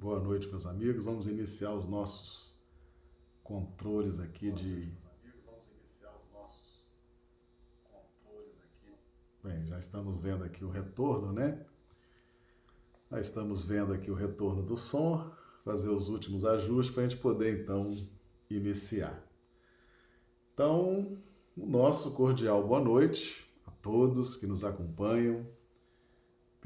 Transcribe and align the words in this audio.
Boa 0.00 0.20
noite, 0.20 0.46
meus 0.46 0.64
amigos. 0.64 1.06
Vamos 1.06 1.26
iniciar 1.26 1.72
os 1.72 1.88
nossos 1.88 2.56
controles 3.42 4.20
aqui 4.20 4.46
Boa 4.46 4.62
de. 4.62 4.68
Noite, 4.68 4.86
meus 4.86 5.08
amigos. 5.08 5.46
Vamos 5.46 5.68
iniciar 5.76 6.14
os 6.16 6.32
nossos 6.32 6.96
controles 7.90 8.62
aqui. 8.62 8.94
Bem, 9.42 9.66
já 9.66 9.76
estamos 9.76 10.20
vendo 10.20 10.44
aqui 10.44 10.64
o 10.64 10.70
retorno, 10.70 11.32
né? 11.32 11.66
Já 13.10 13.18
estamos 13.18 13.64
vendo 13.64 13.92
aqui 13.92 14.08
o 14.08 14.14
retorno 14.14 14.62
do 14.62 14.76
som, 14.76 15.32
fazer 15.64 15.88
os 15.88 16.06
últimos 16.06 16.44
ajustes 16.44 16.94
para 16.94 17.02
a 17.02 17.08
gente 17.08 17.20
poder 17.20 17.60
então 17.60 17.92
iniciar. 18.48 19.20
Então, 20.54 21.18
o 21.56 21.66
nosso 21.66 22.12
cordial 22.14 22.64
boa 22.64 22.80
noite 22.80 23.52
a 23.66 23.72
todos 23.72 24.36
que 24.36 24.46
nos 24.46 24.64
acompanham 24.64 25.44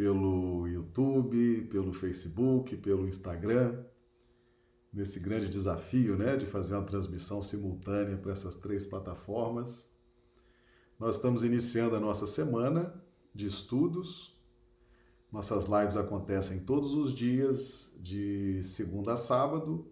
pelo 0.03 0.67
YouTube, 0.67 1.69
pelo 1.71 1.93
Facebook, 1.93 2.77
pelo 2.79 3.07
Instagram, 3.07 3.85
nesse 4.93 5.21
grande 5.21 5.49
desafio 5.49 6.17
né, 6.17 6.37
de 6.37 6.45
fazer 6.45 6.75
uma 6.75 6.83
transmissão 6.83 7.41
simultânea 7.41 8.17
para 8.17 8.33
essas 8.33 8.57
três 8.57 8.85
plataformas. 8.85 9.95
Nós 10.99 11.15
estamos 11.15 11.45
iniciando 11.45 11.95
a 11.95 12.01
nossa 12.01 12.27
semana 12.27 13.01
de 13.33 13.47
estudos. 13.47 14.37
Nossas 15.31 15.67
lives 15.67 15.97
acontecem 15.97 16.59
todos 16.59 16.95
os 16.95 17.15
dias, 17.15 17.97
de 18.01 18.61
segunda 18.61 19.13
a 19.13 19.17
sábado, 19.17 19.87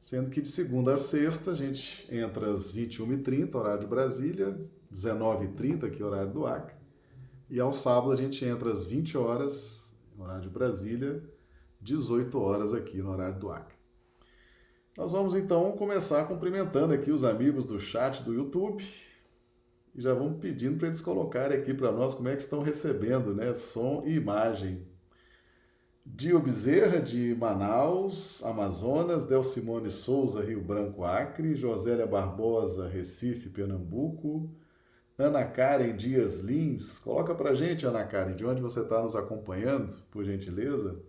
sendo 0.00 0.30
que 0.30 0.40
de 0.40 0.48
segunda 0.48 0.94
a 0.94 0.96
sexta 0.96 1.50
a 1.50 1.54
gente 1.54 2.08
entra 2.10 2.50
às 2.50 2.72
21h30, 2.72 3.54
horário 3.54 3.80
de 3.80 3.86
Brasília, 3.86 4.58
19h30, 4.90 5.84
aqui 5.84 6.02
horário 6.02 6.32
do 6.32 6.46
Acre, 6.46 6.83
e 7.48 7.60
ao 7.60 7.72
sábado 7.72 8.12
a 8.12 8.16
gente 8.16 8.44
entra 8.44 8.70
às 8.70 8.84
20 8.84 9.18
horas, 9.18 9.94
horário 10.18 10.42
de 10.42 10.48
Brasília, 10.48 11.22
18 11.80 12.40
horas 12.40 12.72
aqui 12.72 12.98
no 12.98 13.10
horário 13.10 13.38
do 13.38 13.50
Acre. 13.50 13.74
Nós 14.96 15.12
vamos 15.12 15.34
então 15.34 15.72
começar 15.72 16.26
cumprimentando 16.26 16.94
aqui 16.94 17.10
os 17.10 17.24
amigos 17.24 17.66
do 17.66 17.78
chat 17.78 18.22
do 18.22 18.32
YouTube 18.32 18.84
e 19.94 20.00
já 20.00 20.14
vamos 20.14 20.40
pedindo 20.40 20.78
para 20.78 20.88
eles 20.88 21.00
colocarem 21.00 21.58
aqui 21.58 21.72
para 21.72 21.92
nós 21.92 22.14
como 22.14 22.28
é 22.28 22.34
que 22.34 22.42
estão 22.42 22.62
recebendo, 22.62 23.34
né, 23.34 23.54
som 23.54 24.02
e 24.04 24.14
imagem. 24.14 24.86
Dio 26.06 26.38
Bezerra, 26.38 27.00
de 27.00 27.34
Manaus, 27.34 28.44
Amazonas, 28.44 29.24
Del 29.24 29.42
Simone 29.42 29.90
Souza, 29.90 30.42
Rio 30.42 30.60
Branco, 30.60 31.02
Acre, 31.02 31.54
Josélia 31.54 32.06
Barbosa, 32.06 32.86
Recife, 32.88 33.48
Pernambuco, 33.48 34.50
Ana 35.16 35.44
Karen 35.44 35.96
Dias 35.96 36.40
Lins. 36.40 36.98
Coloca 36.98 37.34
para 37.34 37.54
gente, 37.54 37.86
Ana 37.86 38.04
Karen, 38.04 38.34
de 38.34 38.44
onde 38.44 38.60
você 38.60 38.80
está 38.80 39.00
nos 39.00 39.14
acompanhando, 39.14 39.94
por 40.10 40.24
gentileza. 40.24 41.00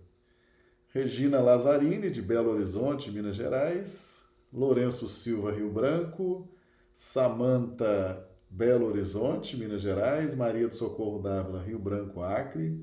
Regina 0.90 1.42
Lazzarini, 1.42 2.12
de 2.12 2.22
Belo 2.22 2.52
Horizonte, 2.52 3.12
Minas 3.12 3.36
Gerais. 3.36 4.30
Lourenço 4.54 5.08
Silva, 5.08 5.52
Rio 5.52 5.72
Branco. 5.72 6.48
Samanta, 6.94 8.26
Belo 8.50 8.86
Horizonte, 8.88 9.58
Minas 9.58 9.82
Gerais. 9.82 10.36
Maria 10.36 10.68
do 10.68 10.74
Socorro 10.76 11.20
Dávila, 11.20 11.64
Rio 11.64 11.80
Branco, 11.80 12.22
Acre. 12.22 12.80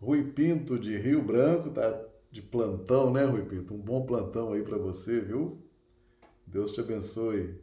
Rui 0.00 0.32
Pinto, 0.32 0.78
de 0.78 0.96
Rio 0.98 1.22
Branco, 1.22 1.70
tá 1.70 2.02
de 2.30 2.40
plantão, 2.40 3.12
né, 3.12 3.24
Rui 3.24 3.44
Pinto? 3.44 3.74
Um 3.74 3.78
bom 3.78 4.04
plantão 4.04 4.52
aí 4.52 4.62
para 4.62 4.78
você, 4.78 5.20
viu? 5.20 5.62
Deus 6.46 6.72
te 6.72 6.80
abençoe. 6.80 7.54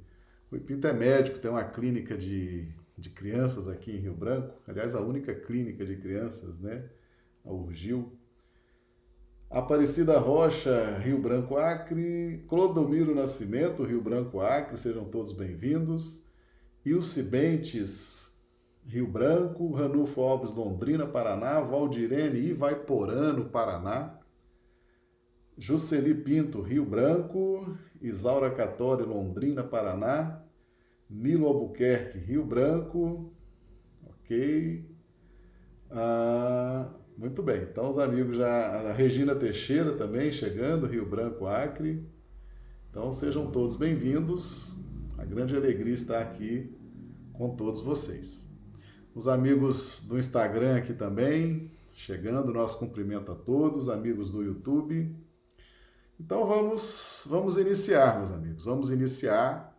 Rui 0.51 0.59
Pinto 0.59 0.87
é 0.87 0.93
médico, 0.93 1.39
tem 1.39 1.49
uma 1.49 1.63
clínica 1.63 2.15
de, 2.15 2.71
de 2.97 3.09
crianças 3.11 3.67
aqui 3.67 3.91
em 3.91 3.99
Rio 3.99 4.15
Branco, 4.15 4.59
aliás, 4.67 4.95
a 4.95 5.01
única 5.01 5.33
clínica 5.35 5.85
de 5.85 5.95
crianças, 5.97 6.59
né? 6.59 6.89
A 7.45 7.51
Urgil. 7.51 8.17
Aparecida 9.49 10.17
Rocha, 10.17 10.97
Rio 10.97 11.21
Branco 11.21 11.57
Acre, 11.57 12.43
Clodomiro 12.49 13.13
Nascimento, 13.13 13.83
Rio 13.83 14.01
Branco 14.01 14.41
Acre, 14.41 14.75
sejam 14.75 15.05
todos 15.05 15.31
bem-vindos. 15.31 16.25
Ilse 16.83 17.23
Bentes, 17.23 18.33
Rio 18.85 19.07
Branco, 19.07 19.71
Ranulfo 19.71 20.21
Alves, 20.21 20.51
Londrina, 20.51 21.05
Paraná, 21.05 21.61
Valdirene 21.61 22.39
Ivaiporano, 22.39 23.45
Paraná. 23.49 24.19
Juceli 25.57 26.13
Pinto, 26.13 26.61
Rio 26.61 26.85
Branco, 26.85 27.77
Isaura 28.01 28.51
Catório, 28.51 29.05
Londrina, 29.05 29.63
Paraná, 29.63 30.43
Nilo 31.09 31.47
Albuquerque, 31.47 32.17
Rio 32.17 32.45
Branco, 32.45 33.31
ok. 34.05 34.85
Ah, 35.89 36.89
muito 37.17 37.41
bem, 37.41 37.63
então 37.63 37.89
os 37.89 37.97
amigos 37.97 38.37
já, 38.37 38.89
a 38.89 38.93
Regina 38.93 39.33
Teixeira 39.33 39.93
também 39.93 40.31
chegando, 40.31 40.85
Rio 40.85 41.05
Branco, 41.05 41.47
Acre. 41.47 42.05
Então 42.89 43.11
sejam 43.11 43.49
todos 43.49 43.75
bem-vindos, 43.75 44.77
a 45.17 45.23
grande 45.23 45.55
alegria 45.55 45.93
estar 45.93 46.21
aqui 46.21 46.75
com 47.33 47.55
todos 47.55 47.79
vocês. 47.79 48.47
Os 49.15 49.27
amigos 49.27 50.05
do 50.07 50.19
Instagram 50.19 50.75
aqui 50.75 50.93
também, 50.93 51.71
chegando, 51.95 52.53
nosso 52.53 52.77
cumprimento 52.77 53.31
a 53.31 53.35
todos, 53.35 53.87
amigos 53.87 54.29
do 54.29 54.43
YouTube. 54.43 55.15
Então 56.19 56.45
vamos, 56.45 57.23
vamos 57.25 57.57
iniciar, 57.57 58.17
meus 58.17 58.31
amigos. 58.31 58.65
Vamos 58.65 58.91
iniciar. 58.91 59.76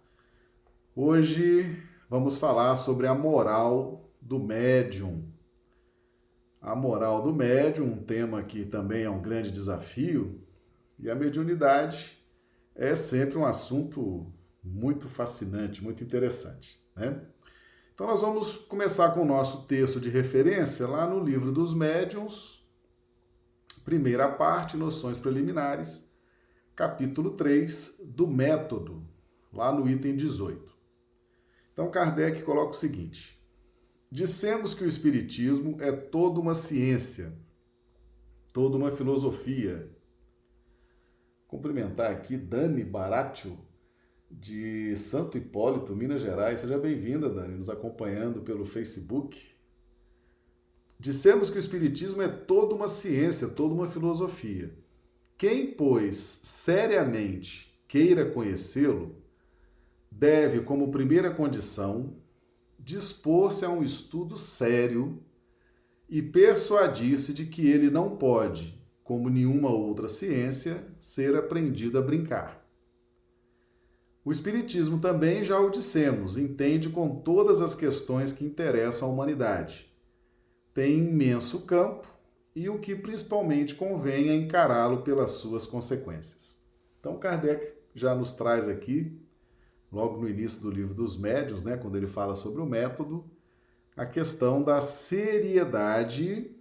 Hoje 1.01 1.81
vamos 2.11 2.39
falar 2.39 2.75
sobre 2.75 3.07
a 3.07 3.15
moral 3.15 4.11
do 4.21 4.37
médium. 4.37 5.33
A 6.61 6.75
moral 6.75 7.23
do 7.23 7.33
médium, 7.33 7.87
um 7.87 8.03
tema 8.03 8.43
que 8.43 8.65
também 8.65 9.05
é 9.05 9.09
um 9.09 9.23
grande 9.23 9.53
desafio, 9.53 10.45
e 10.99 11.09
a 11.09 11.15
mediunidade 11.15 12.19
é 12.75 12.97
sempre 12.97 13.39
um 13.39 13.45
assunto 13.45 14.27
muito 14.61 15.09
fascinante, 15.09 15.85
muito 15.85 16.03
interessante, 16.03 16.85
né? 16.97 17.25
Então 17.95 18.09
nós 18.09 18.21
vamos 18.21 18.57
começar 18.57 19.13
com 19.13 19.23
o 19.23 19.25
nosso 19.25 19.69
texto 19.69 20.01
de 20.01 20.09
referência 20.09 20.85
lá 20.89 21.07
no 21.07 21.23
livro 21.23 21.53
dos 21.53 21.73
médiuns, 21.73 22.69
primeira 23.85 24.29
parte, 24.29 24.77
noções 24.77 25.21
preliminares, 25.21 26.13
capítulo 26.75 27.37
3 27.37 28.01
do 28.05 28.27
método, 28.27 29.07
lá 29.53 29.71
no 29.71 29.89
item 29.89 30.17
18. 30.17 30.78
Então 31.79 31.93
Kardec 31.93 32.43
coloca 32.43 32.71
o 32.71 32.75
seguinte: 32.75 33.41
Dissemos 34.11 34.75
que 34.75 34.83
o 34.83 34.89
Espiritismo 34.89 35.77
é 35.79 35.93
toda 35.93 36.41
uma 36.41 36.53
ciência, 36.53 37.33
toda 38.53 38.77
uma 38.77 38.91
filosofia. 38.91 39.89
Cumprimentar 41.47 42.11
aqui 42.11 42.37
Dani 42.37 42.83
Baratio, 42.83 43.57
de 44.29 44.97
Santo 44.97 45.39
Hipólito, 45.39 45.95
Minas 45.95 46.21
Gerais. 46.21 46.59
Seja 46.59 46.77
bem-vinda, 46.77 47.31
Dani, 47.31 47.55
nos 47.55 47.71
acompanhando 47.71 48.43
pelo 48.43 48.65
Facebook. 48.65 49.41
Dissemos 50.99 51.49
que 51.49 51.59
o 51.59 51.61
Espiritismo 51.61 52.21
é 52.21 52.27
toda 52.27 52.75
uma 52.75 52.89
ciência, 52.89 53.47
toda 53.47 53.73
uma 53.73 53.87
filosofia. 53.87 54.77
Quem, 55.37 55.71
pois, 55.71 56.17
seriamente 56.43 57.81
queira 57.87 58.29
conhecê-lo, 58.29 59.18
deve, 60.19 60.63
como 60.63 60.91
primeira 60.91 61.31
condição, 61.31 62.17
dispor-se 62.77 63.65
a 63.65 63.71
um 63.71 63.85
estudo 63.85 64.37
sério 64.37 65.23
e 66.09 66.21
persuadir-se 66.21 67.33
de 67.33 67.47
que 67.47 67.69
ele 67.69 67.89
não 67.89 68.17
pode, 68.17 68.83
como 69.05 69.31
nenhuma 69.31 69.71
outra 69.71 70.09
ciência, 70.09 70.85
ser 70.99 71.37
aprendido 71.37 71.99
a 71.99 72.03
brincar. 72.03 72.67
O 74.25 74.33
Espiritismo 74.33 74.99
também, 74.99 75.45
já 75.45 75.59
o 75.61 75.71
dissemos, 75.71 76.37
entende 76.37 76.91
com 76.91 77.21
todas 77.21 77.61
as 77.61 77.75
questões 77.75 78.33
que 78.33 78.45
interessam 78.45 79.09
a 79.09 79.13
humanidade. 79.13 79.89
Tem 80.75 80.99
imenso 80.99 81.61
campo 81.61 82.09
e 82.57 82.69
o 82.69 82.81
que 82.81 82.97
principalmente 82.97 83.77
convém 83.77 84.31
é 84.31 84.35
encará-lo 84.35 85.03
pelas 85.03 85.31
suas 85.31 85.65
consequências. 85.65 86.61
Então, 86.99 87.19
Kardec 87.19 87.73
já 87.95 88.15
nos 88.15 88.33
traz 88.33 88.67
aqui, 88.67 89.17
logo 89.91 90.21
no 90.21 90.29
início 90.29 90.63
do 90.63 90.71
livro 90.71 90.95
dos 90.95 91.17
médios, 91.17 91.63
né, 91.63 91.77
quando 91.77 91.97
ele 91.97 92.07
fala 92.07 92.37
sobre 92.37 92.61
o 92.61 92.67
método, 92.67 93.25
a 93.97 94.07
questão 94.07 94.63
da 94.63 94.81
seriedade, 94.81 96.55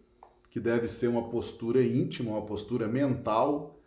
que 0.50 0.60
deve 0.60 0.88
ser 0.88 1.08
uma 1.08 1.30
postura 1.30 1.84
íntima, 1.84 2.32
uma 2.32 2.46
postura 2.46 2.88
mental, 2.88 3.80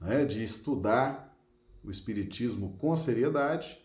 né, 0.00 0.24
de 0.24 0.42
estudar 0.42 1.36
o 1.82 1.90
Espiritismo 1.90 2.76
com 2.78 2.94
seriedade 2.94 3.80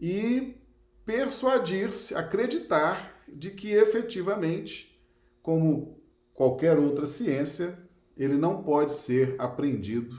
e 0.00 0.56
persuadir-se, 1.04 2.14
acreditar 2.14 3.22
de 3.28 3.50
que 3.50 3.72
efetivamente, 3.72 5.00
como 5.42 6.00
qualquer 6.34 6.78
outra 6.78 7.06
ciência, 7.06 7.78
ele 8.16 8.34
não 8.34 8.62
pode 8.62 8.92
ser 8.92 9.34
aprendido 9.38 10.16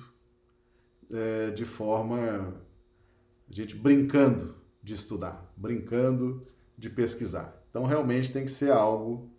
é, 1.11 1.51
de 1.51 1.65
forma, 1.65 2.61
a 3.53 3.63
gente 3.63 3.75
brincando 3.75 4.55
de 4.81 4.93
estudar, 4.93 5.51
brincando 5.55 6.45
de 6.77 6.89
pesquisar. 6.89 7.63
Então, 7.69 7.85
realmente 7.85 8.31
tem 8.31 8.45
que 8.45 8.51
ser 8.51 8.71
algo 8.71 9.31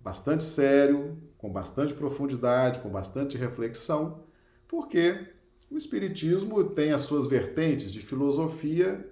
bastante 0.00 0.44
sério, 0.44 1.16
com 1.38 1.50
bastante 1.50 1.94
profundidade, 1.94 2.80
com 2.80 2.88
bastante 2.88 3.36
reflexão, 3.36 4.24
Porque 4.68 5.28
o 5.70 5.76
Espiritismo 5.76 6.64
tem 6.64 6.92
as 6.92 7.02
suas 7.02 7.26
vertentes 7.26 7.92
de 7.92 8.00
filosofia, 8.00 9.06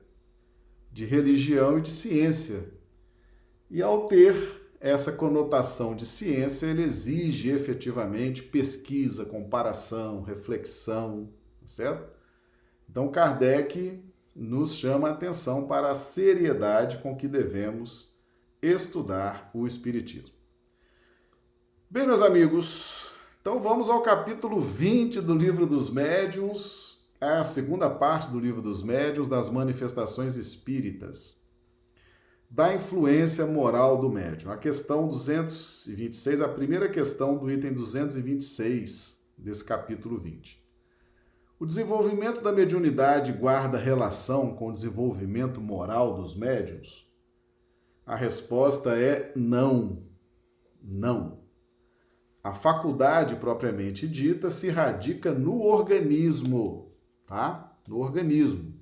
de 0.90 1.04
religião 1.04 1.78
e 1.78 1.82
de 1.82 1.90
ciência. 1.90 2.72
E 3.70 3.82
ao 3.82 4.08
ter 4.08 4.34
essa 4.80 5.12
conotação 5.12 5.94
de 5.94 6.06
ciência, 6.06 6.66
ele 6.66 6.82
exige 6.82 7.50
efetivamente 7.50 8.42
pesquisa, 8.42 9.26
comparação, 9.26 10.22
reflexão, 10.22 11.28
tá 11.60 11.66
certo? 11.66 12.10
Então 12.88 13.10
Kardec 13.10 14.02
nos 14.40 14.74
chama 14.74 15.08
a 15.08 15.12
atenção 15.12 15.66
para 15.66 15.90
a 15.90 15.94
seriedade 15.94 16.98
com 16.98 17.14
que 17.14 17.28
devemos 17.28 18.16
estudar 18.62 19.50
o 19.52 19.66
Espiritismo. 19.66 20.30
Bem, 21.90 22.06
meus 22.06 22.22
amigos, 22.22 23.10
então 23.42 23.60
vamos 23.60 23.90
ao 23.90 24.00
capítulo 24.00 24.58
20 24.58 25.20
do 25.20 25.34
Livro 25.34 25.66
dos 25.66 25.90
Médiuns, 25.90 26.98
a 27.20 27.44
segunda 27.44 27.90
parte 27.90 28.30
do 28.30 28.40
Livro 28.40 28.62
dos 28.62 28.82
Médiuns, 28.82 29.28
das 29.28 29.50
manifestações 29.50 30.36
espíritas 30.36 31.40
da 32.48 32.74
influência 32.74 33.46
moral 33.46 34.00
do 34.00 34.10
médium. 34.10 34.50
A 34.50 34.56
questão 34.56 35.06
226, 35.06 36.40
a 36.40 36.48
primeira 36.48 36.88
questão 36.88 37.36
do 37.36 37.50
item 37.50 37.72
226 37.72 39.20
desse 39.36 39.62
capítulo 39.62 40.18
20. 40.18 40.60
O 41.60 41.66
desenvolvimento 41.66 42.40
da 42.40 42.52
mediunidade 42.52 43.34
guarda 43.34 43.76
relação 43.76 44.54
com 44.54 44.68
o 44.68 44.72
desenvolvimento 44.72 45.60
moral 45.60 46.14
dos 46.14 46.34
médiums? 46.34 47.06
A 48.06 48.16
resposta 48.16 48.98
é 48.98 49.30
não. 49.36 50.02
Não. 50.82 51.40
A 52.42 52.54
faculdade 52.54 53.36
propriamente 53.36 54.08
dita 54.08 54.50
se 54.50 54.70
radica 54.70 55.32
no 55.32 55.60
organismo, 55.60 56.94
tá? 57.26 57.76
No 57.86 57.98
organismo. 57.98 58.74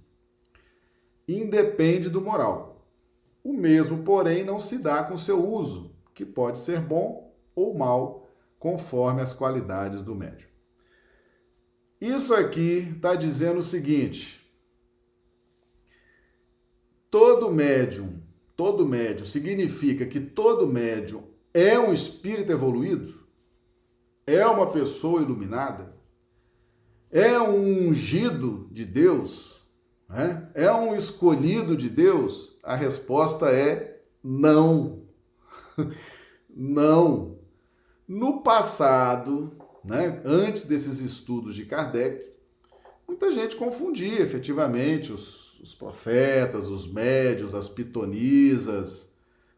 Independe 1.26 2.08
do 2.08 2.20
moral. 2.20 2.86
O 3.42 3.52
mesmo, 3.52 4.04
porém, 4.04 4.44
não 4.44 4.60
se 4.60 4.78
dá 4.78 5.02
com 5.02 5.16
seu 5.16 5.44
uso, 5.44 5.96
que 6.14 6.24
pode 6.24 6.58
ser 6.58 6.80
bom 6.80 7.34
ou 7.56 7.76
mal, 7.76 8.28
conforme 8.56 9.20
as 9.20 9.32
qualidades 9.32 10.00
do 10.00 10.14
médium. 10.14 10.57
Isso 12.00 12.32
aqui 12.32 12.92
está 12.94 13.14
dizendo 13.14 13.58
o 13.58 13.62
seguinte: 13.62 14.40
todo 17.10 17.50
médium, 17.50 18.22
todo 18.56 18.86
médium 18.86 19.26
significa 19.26 20.06
que 20.06 20.20
todo 20.20 20.68
médium 20.68 21.24
é 21.52 21.78
um 21.78 21.92
espírito 21.92 22.52
evoluído? 22.52 23.18
É 24.26 24.46
uma 24.46 24.70
pessoa 24.70 25.22
iluminada? 25.22 25.96
É 27.10 27.38
um 27.40 27.88
ungido 27.88 28.68
de 28.70 28.84
Deus? 28.84 29.66
Né? 30.08 30.48
É 30.54 30.70
um 30.70 30.94
escolhido 30.94 31.76
de 31.76 31.88
Deus? 31.88 32.60
A 32.62 32.76
resposta 32.76 33.50
é 33.50 34.02
não. 34.22 35.02
não. 36.48 37.38
No 38.06 38.42
passado, 38.42 39.57
né, 39.84 40.20
antes 40.24 40.64
desses 40.64 41.00
estudos 41.00 41.54
de 41.54 41.64
Kardec, 41.64 42.24
muita 43.06 43.32
gente 43.32 43.56
confundia 43.56 44.20
efetivamente 44.20 45.12
os, 45.12 45.58
os 45.60 45.74
profetas, 45.74 46.68
os 46.68 46.90
médios, 46.90 47.54
as 47.54 47.68
pitonisas, 47.68 49.12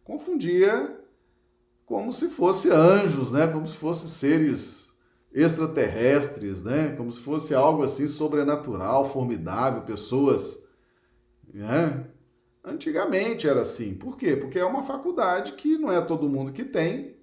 confundia 0.05 0.99
como 1.85 2.13
se 2.13 2.29
fossem 2.29 2.71
anjos, 2.71 3.33
né? 3.33 3.49
como 3.49 3.67
se 3.67 3.77
fossem 3.77 4.09
seres 4.09 4.93
extraterrestres, 5.33 6.63
né? 6.63 6.95
Como 6.97 7.11
se 7.11 7.21
fosse 7.21 7.55
algo 7.55 7.83
assim 7.83 8.07
sobrenatural, 8.07 9.09
formidável, 9.09 9.83
pessoas, 9.83 10.65
né? 11.53 12.07
Antigamente 12.65 13.49
era 13.49 13.63
assim. 13.63 13.95
Por 13.95 14.17
quê? 14.17 14.37
Porque 14.37 14.59
é 14.59 14.65
uma 14.65 14.83
faculdade 14.83 15.55
que 15.55 15.79
não 15.79 15.91
é 15.91 16.01
todo 16.01 16.29
mundo 16.29 16.53
que 16.53 16.65
tem 16.65 17.17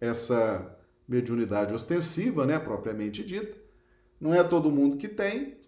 essa 0.00 0.76
mediunidade 1.12 1.74
ostensiva, 1.74 2.46
né, 2.46 2.58
propriamente 2.58 3.22
dita. 3.22 3.56
Não 4.18 4.34
é 4.34 4.42
todo 4.42 4.72
mundo 4.72 4.96
que 4.96 5.08
tem. 5.08 5.58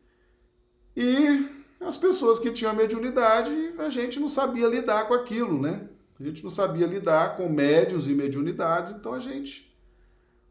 E 0.96 1.49
as 1.81 1.96
pessoas 1.96 2.38
que 2.38 2.50
tinham 2.50 2.73
a 2.73 2.75
mediunidade, 2.75 3.50
a 3.76 3.91
gente 3.91 4.19
não 4.19 4.29
sabia 4.29 4.67
lidar 4.67 5.06
com 5.06 5.12
aquilo, 5.12 5.61
né? 5.61 5.88
A 6.19 6.25
gente 6.25 6.43
não 6.43 6.50
sabia 6.50 6.87
lidar 6.87 7.37
com 7.37 7.49
médios 7.49 8.08
e 8.08 8.14
mediunidades, 8.14 8.94
então 8.94 9.12
a 9.12 9.20
gente 9.20 9.73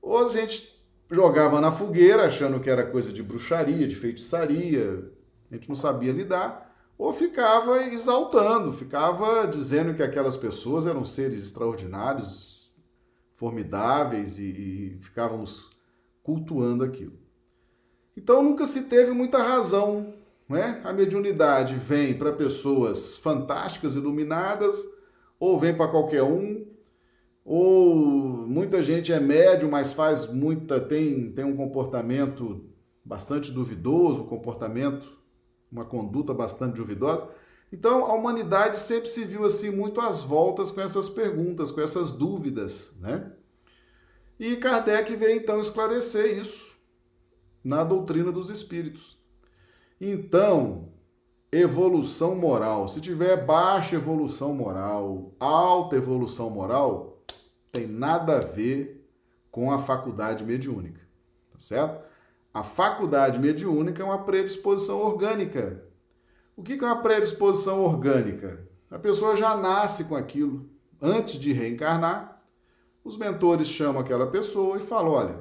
ou 0.02 0.26
a 0.26 0.30
gente 0.30 0.78
jogava 1.10 1.62
na 1.62 1.72
fogueira 1.72 2.26
achando 2.26 2.60
que 2.60 2.70
era 2.70 2.86
coisa 2.86 3.14
de 3.14 3.24
bruxaria, 3.24 3.88
de 3.88 3.96
feitiçaria, 3.96 5.10
a 5.50 5.56
gente 5.56 5.70
não 5.70 5.76
sabia 5.76 6.12
lidar, 6.12 6.76
ou 6.98 7.14
ficava 7.14 7.84
exaltando, 7.86 8.74
ficava 8.74 9.48
dizendo 9.48 9.94
que 9.94 10.04
aquelas 10.04 10.36
pessoas 10.36 10.86
eram 10.86 11.06
seres 11.06 11.42
extraordinários, 11.44 12.53
formidáveis 13.44 14.40
e, 14.40 14.44
e 14.44 14.98
ficávamos 15.02 15.70
cultuando 16.24 16.82
aquilo. 16.82 17.20
Então 18.16 18.42
nunca 18.42 18.66
se 18.66 18.84
teve 18.84 19.12
muita 19.12 19.38
razão, 19.38 20.14
né? 20.48 20.80
A 20.86 20.94
mediunidade 20.94 21.76
vem 21.76 22.18
para 22.18 22.32
pessoas 22.32 23.18
fantásticas, 23.18 23.96
iluminadas, 23.98 24.82
ou 25.38 25.60
vem 25.60 25.76
para 25.76 25.92
qualquer 25.92 26.24
um, 26.24 26.66
ou 27.44 28.48
muita 28.48 28.82
gente 28.82 29.12
é 29.12 29.20
médio, 29.20 29.70
mas 29.70 29.92
faz 29.92 30.26
muita 30.32 30.80
tem 30.80 31.30
tem 31.34 31.44
um 31.44 31.58
comportamento 31.58 32.64
bastante 33.04 33.52
duvidoso, 33.52 34.24
comportamento, 34.24 35.18
uma 35.70 35.84
conduta 35.84 36.34
bastante 36.34 36.78
duvidosa. 36.78 37.28
Então, 37.74 38.06
a 38.06 38.14
humanidade 38.14 38.78
sempre 38.78 39.10
se 39.10 39.26
viu 39.26 39.44
assim 39.44 39.72
muito 39.72 40.00
às 40.00 40.22
voltas 40.22 40.70
com 40.70 40.80
essas 40.80 41.10
perguntas, 41.10 41.72
com 41.72 41.82
essas 41.82 42.12
dúvidas, 42.12 42.94
né? 43.00 43.32
E 44.40 44.56
Kardec 44.58 45.16
veio 45.16 45.38
então 45.38 45.60
esclarecer 45.60 46.38
isso 46.38 46.78
na 47.64 47.84
doutrina 47.84 48.32
dos 48.32 48.52
espíritos. 48.52 49.18
Então, 50.00 50.90
evolução 51.52 52.36
moral, 52.36 52.88
se 52.88 53.02
tiver 53.02 53.44
baixa 53.44 53.96
evolução 53.96 54.54
moral, 54.54 55.34
alta 55.40 55.96
evolução 55.96 56.52
moral, 56.52 57.24
tem 57.72 57.88
nada 57.88 58.38
a 58.38 58.40
ver 58.40 59.04
com 59.50 59.72
a 59.72 59.80
faculdade 59.80 60.44
mediúnica, 60.44 61.02
tá 61.52 61.58
certo? 61.58 62.06
A 62.54 62.62
faculdade 62.62 63.40
mediúnica 63.40 64.04
é 64.04 64.06
uma 64.06 64.24
predisposição 64.24 65.02
orgânica. 65.02 65.92
O 66.56 66.62
que 66.62 66.74
é 66.74 66.86
uma 66.86 67.02
predisposição 67.02 67.82
orgânica? 67.82 68.68
A 68.90 69.00
pessoa 69.00 69.36
já 69.36 69.58
nasce 69.58 70.04
com 70.04 70.16
aquilo. 70.16 70.70
Antes 71.02 71.40
de 71.40 71.52
reencarnar, 71.52 72.42
os 73.04 73.18
mentores 73.18 73.68
chamam 73.68 74.02
aquela 74.02 74.28
pessoa 74.28 74.78
e 74.78 74.80
falam: 74.80 75.12
olha, 75.12 75.36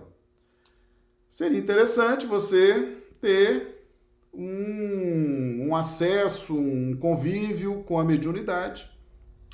seria 1.28 1.58
interessante 1.58 2.26
você 2.26 2.96
ter 3.20 3.86
um, 4.32 5.68
um 5.68 5.76
acesso, 5.76 6.56
um 6.56 6.96
convívio 6.96 7.84
com 7.84 8.00
a 8.00 8.04
mediunidade. 8.04 8.90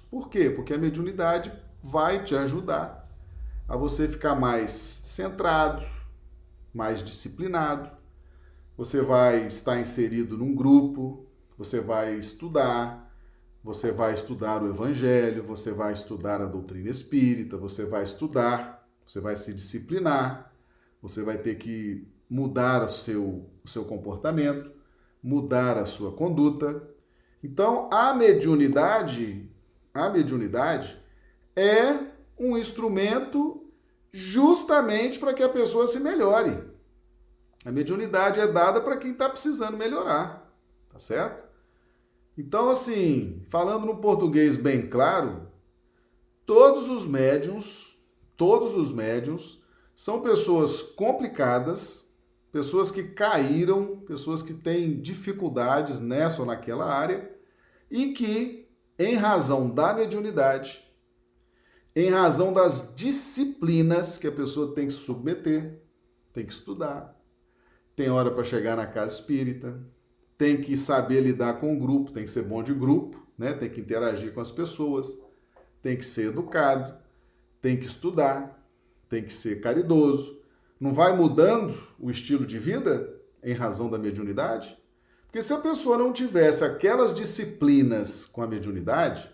Por 0.08 0.30
quê? 0.30 0.48
Porque 0.48 0.72
a 0.72 0.78
mediunidade 0.78 1.52
vai 1.82 2.22
te 2.22 2.34
ajudar 2.36 3.08
a 3.68 3.76
você 3.76 4.08
ficar 4.08 4.34
mais 4.34 4.70
centrado, 4.70 5.84
mais 6.72 7.02
disciplinado. 7.02 7.90
Você 8.76 9.02
vai 9.02 9.46
estar 9.46 9.78
inserido 9.78 10.38
num 10.38 10.54
grupo, 10.54 11.27
você 11.58 11.80
vai 11.80 12.14
estudar, 12.14 13.12
você 13.62 13.90
vai 13.90 14.14
estudar 14.14 14.62
o 14.62 14.68
Evangelho, 14.68 15.42
você 15.42 15.72
vai 15.72 15.92
estudar 15.92 16.40
a 16.40 16.46
doutrina 16.46 16.88
espírita, 16.88 17.56
você 17.56 17.84
vai 17.84 18.04
estudar, 18.04 18.88
você 19.04 19.20
vai 19.20 19.36
se 19.36 19.52
disciplinar, 19.52 20.54
você 21.02 21.22
vai 21.22 21.36
ter 21.36 21.56
que 21.56 22.06
mudar 22.30 22.84
o 22.84 22.88
seu, 22.88 23.50
o 23.64 23.68
seu 23.68 23.84
comportamento, 23.84 24.70
mudar 25.20 25.76
a 25.76 25.84
sua 25.84 26.12
conduta. 26.12 26.88
Então, 27.42 27.90
a 27.92 28.14
mediunidade, 28.14 29.50
a 29.92 30.08
mediunidade, 30.08 30.96
é 31.56 31.98
um 32.38 32.56
instrumento 32.56 33.68
justamente 34.12 35.18
para 35.18 35.34
que 35.34 35.42
a 35.42 35.48
pessoa 35.48 35.88
se 35.88 35.98
melhore. 35.98 36.62
A 37.64 37.72
mediunidade 37.72 38.38
é 38.38 38.46
dada 38.46 38.80
para 38.80 38.96
quem 38.96 39.10
está 39.10 39.28
precisando 39.28 39.76
melhorar, 39.76 40.48
tá 40.88 40.98
certo? 40.98 41.47
Então, 42.38 42.70
assim, 42.70 43.44
falando 43.50 43.84
no 43.84 43.96
português 43.96 44.56
bem 44.56 44.88
claro, 44.88 45.48
todos 46.46 46.88
os 46.88 47.04
médiums, 47.04 48.00
todos 48.36 48.76
os 48.76 48.92
médiums 48.92 49.60
são 49.96 50.22
pessoas 50.22 50.80
complicadas, 50.80 52.14
pessoas 52.52 52.92
que 52.92 53.02
caíram, 53.02 53.96
pessoas 54.06 54.40
que 54.40 54.54
têm 54.54 55.00
dificuldades 55.00 55.98
nessa 55.98 56.40
ou 56.40 56.46
naquela 56.46 56.86
área 56.86 57.28
e 57.90 58.12
que, 58.12 58.68
em 58.96 59.16
razão 59.16 59.68
da 59.68 59.92
mediunidade, 59.92 60.88
em 61.96 62.08
razão 62.08 62.52
das 62.52 62.94
disciplinas 62.94 64.16
que 64.16 64.28
a 64.28 64.32
pessoa 64.32 64.76
tem 64.76 64.86
que 64.86 64.92
submeter, 64.92 65.82
tem 66.32 66.46
que 66.46 66.52
estudar, 66.52 67.20
tem 67.96 68.08
hora 68.08 68.30
para 68.30 68.44
chegar 68.44 68.76
na 68.76 68.86
casa 68.86 69.16
espírita, 69.16 69.84
tem 70.38 70.62
que 70.62 70.76
saber 70.76 71.20
lidar 71.20 71.54
com 71.54 71.74
o 71.74 71.78
grupo, 71.78 72.12
tem 72.12 72.22
que 72.22 72.30
ser 72.30 72.44
bom 72.44 72.62
de 72.62 72.72
grupo, 72.72 73.20
né? 73.36 73.52
Tem 73.52 73.68
que 73.68 73.80
interagir 73.80 74.32
com 74.32 74.40
as 74.40 74.52
pessoas, 74.52 75.20
tem 75.82 75.96
que 75.96 76.04
ser 76.04 76.28
educado, 76.28 76.96
tem 77.60 77.76
que 77.76 77.84
estudar, 77.84 78.64
tem 79.08 79.24
que 79.24 79.32
ser 79.32 79.60
caridoso. 79.60 80.40
Não 80.78 80.94
vai 80.94 81.14
mudando 81.14 81.76
o 81.98 82.08
estilo 82.08 82.46
de 82.46 82.56
vida 82.56 83.12
em 83.42 83.52
razão 83.52 83.90
da 83.90 83.98
mediunidade? 83.98 84.78
Porque 85.26 85.42
se 85.42 85.52
a 85.52 85.58
pessoa 85.58 85.98
não 85.98 86.12
tivesse 86.12 86.64
aquelas 86.64 87.12
disciplinas 87.12 88.24
com 88.24 88.40
a 88.40 88.46
mediunidade, 88.46 89.28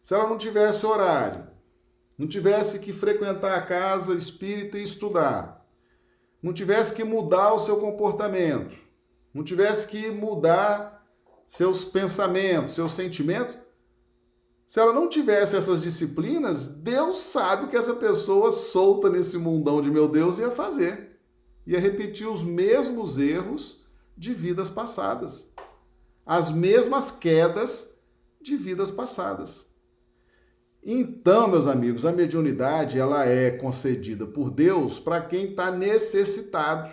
se 0.00 0.14
ela 0.14 0.28
não 0.28 0.38
tivesse 0.38 0.86
horário, 0.86 1.48
não 2.16 2.28
tivesse 2.28 2.78
que 2.78 2.92
frequentar 2.92 3.58
a 3.58 3.62
casa 3.66 4.14
espírita 4.14 4.78
e 4.78 4.82
estudar, 4.84 5.66
não 6.40 6.52
tivesse 6.52 6.94
que 6.94 7.02
mudar 7.02 7.52
o 7.52 7.58
seu 7.58 7.78
comportamento, 7.78 8.85
não 9.36 9.44
tivesse 9.44 9.86
que 9.86 10.10
mudar 10.10 11.06
seus 11.46 11.84
pensamentos, 11.84 12.74
seus 12.74 12.92
sentimentos, 12.92 13.58
se 14.66 14.80
ela 14.80 14.92
não 14.92 15.08
tivesse 15.08 15.54
essas 15.54 15.82
disciplinas, 15.82 16.66
Deus 16.66 17.18
sabe 17.18 17.64
o 17.64 17.68
que 17.68 17.76
essa 17.76 17.94
pessoa 17.94 18.50
solta 18.50 19.08
nesse 19.08 19.38
mundão 19.38 19.80
de 19.80 19.90
meu 19.90 20.08
Deus 20.08 20.38
ia 20.38 20.50
fazer. 20.50 21.20
Ia 21.66 21.78
repetir 21.78 22.26
os 22.26 22.42
mesmos 22.42 23.18
erros 23.18 23.86
de 24.16 24.32
vidas 24.32 24.70
passadas. 24.70 25.52
As 26.24 26.50
mesmas 26.50 27.10
quedas 27.10 28.00
de 28.40 28.56
vidas 28.56 28.90
passadas. 28.90 29.66
Então, 30.82 31.46
meus 31.46 31.66
amigos, 31.66 32.06
a 32.06 32.12
mediunidade 32.12 32.98
ela 32.98 33.26
é 33.26 33.50
concedida 33.50 34.24
por 34.24 34.50
Deus 34.50 34.98
para 34.98 35.20
quem 35.20 35.50
está 35.50 35.70
necessitado, 35.70 36.92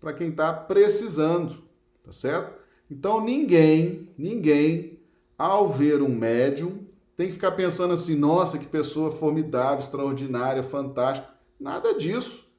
para 0.00 0.12
quem 0.12 0.30
está 0.30 0.52
precisando, 0.52 1.62
tá 2.02 2.12
certo? 2.12 2.60
Então 2.90 3.20
ninguém, 3.20 4.08
ninguém, 4.18 5.00
ao 5.38 5.68
ver 5.68 6.02
um 6.02 6.08
médium, 6.08 6.86
tem 7.16 7.28
que 7.28 7.34
ficar 7.34 7.52
pensando 7.52 7.94
assim, 7.94 8.16
nossa, 8.16 8.58
que 8.58 8.66
pessoa 8.66 9.12
formidável, 9.12 9.78
extraordinária, 9.78 10.62
fantástica. 10.62 11.28
Nada 11.58 11.94
disso. 11.94 12.50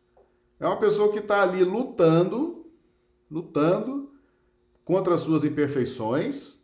É 0.59 0.65
uma 0.65 0.77
pessoa 0.77 1.11
que 1.11 1.19
está 1.19 1.41
ali 1.41 1.63
lutando, 1.63 2.65
lutando 3.29 4.11
contra 4.85 5.13
as 5.15 5.21
suas 5.21 5.43
imperfeições, 5.43 6.63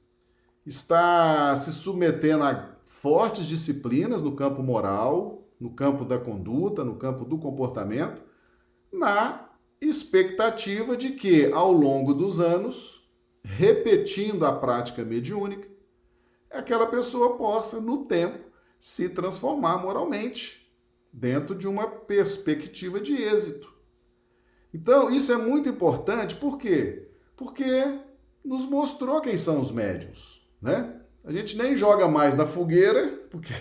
está 0.66 1.56
se 1.56 1.72
submetendo 1.72 2.44
a 2.44 2.78
fortes 2.86 3.46
disciplinas 3.46 4.22
no 4.22 4.36
campo 4.36 4.62
moral, 4.62 5.48
no 5.60 5.72
campo 5.72 6.06
da 6.06 6.18
conduta, 6.18 6.84
no 6.86 6.96
campo 6.96 7.26
do 7.26 7.38
comportamento, 7.38 8.22
na 8.92 9.49
expectativa 9.82 10.96
de 10.96 11.12
que, 11.12 11.52
ao 11.52 11.72
longo 11.72 12.14
dos 12.14 12.40
anos, 12.40 13.10
repetindo 13.44 14.46
a 14.46 14.54
prática 14.54 15.04
mediúnica, 15.04 15.68
aquela 16.52 16.88
pessoa 16.88 17.38
possa, 17.38 17.80
no 17.80 18.06
tempo, 18.06 18.50
se 18.80 19.10
transformar 19.10 19.78
moralmente, 19.78 20.60
dentro 21.12 21.56
de 21.56 21.68
uma 21.68 21.88
perspectiva 21.88 23.00
de 23.00 23.16
êxito. 23.16 23.74
Então, 24.74 25.10
isso 25.10 25.32
é 25.32 25.38
muito 25.38 25.68
importante, 25.68 26.36
por 26.36 26.58
quê? 26.58 27.10
Porque 27.36 28.00
nos 28.44 28.66
mostrou 28.66 29.20
quem 29.22 29.38
são 29.38 29.60
os 29.60 29.72
médios, 29.72 30.48
né? 30.62 30.96
A 31.24 31.32
gente 31.32 31.58
nem 31.58 31.76
joga 31.76 32.08
mais 32.08 32.36
na 32.36 32.46
fogueira, 32.46 33.26
porque 33.30 33.54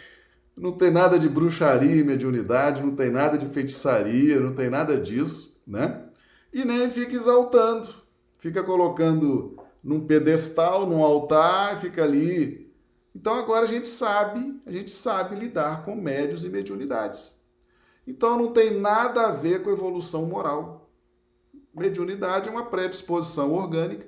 não 0.56 0.72
tem 0.72 0.90
nada 0.90 1.18
de 1.18 1.28
bruxaria 1.28 1.96
e 1.96 2.04
mediunidade, 2.04 2.82
não 2.82 2.94
tem 2.94 3.10
nada 3.10 3.38
de 3.38 3.48
feitiçaria, 3.48 4.40
não 4.40 4.54
tem 4.54 4.68
nada 4.68 5.00
disso, 5.00 5.55
né? 5.66 6.04
E 6.52 6.64
nem 6.64 6.88
fica 6.88 7.14
exaltando, 7.14 7.88
fica 8.38 8.62
colocando 8.62 9.58
num 9.82 10.06
pedestal, 10.06 10.86
num 10.86 11.02
altar, 11.02 11.80
fica 11.80 12.04
ali. 12.04 12.72
Então 13.14 13.34
agora 13.34 13.64
a 13.64 13.68
gente 13.68 13.88
sabe, 13.88 14.60
a 14.64 14.70
gente 14.70 14.90
sabe 14.90 15.36
lidar 15.36 15.84
com 15.84 15.94
médios 15.94 16.44
e 16.44 16.48
mediunidades. 16.48 17.40
Então 18.06 18.38
não 18.38 18.52
tem 18.52 18.78
nada 18.78 19.26
a 19.26 19.32
ver 19.32 19.62
com 19.62 19.70
evolução 19.70 20.26
moral. 20.26 20.90
Mediunidade 21.74 22.48
é 22.48 22.52
uma 22.52 22.66
predisposição 22.66 23.52
orgânica. 23.52 24.06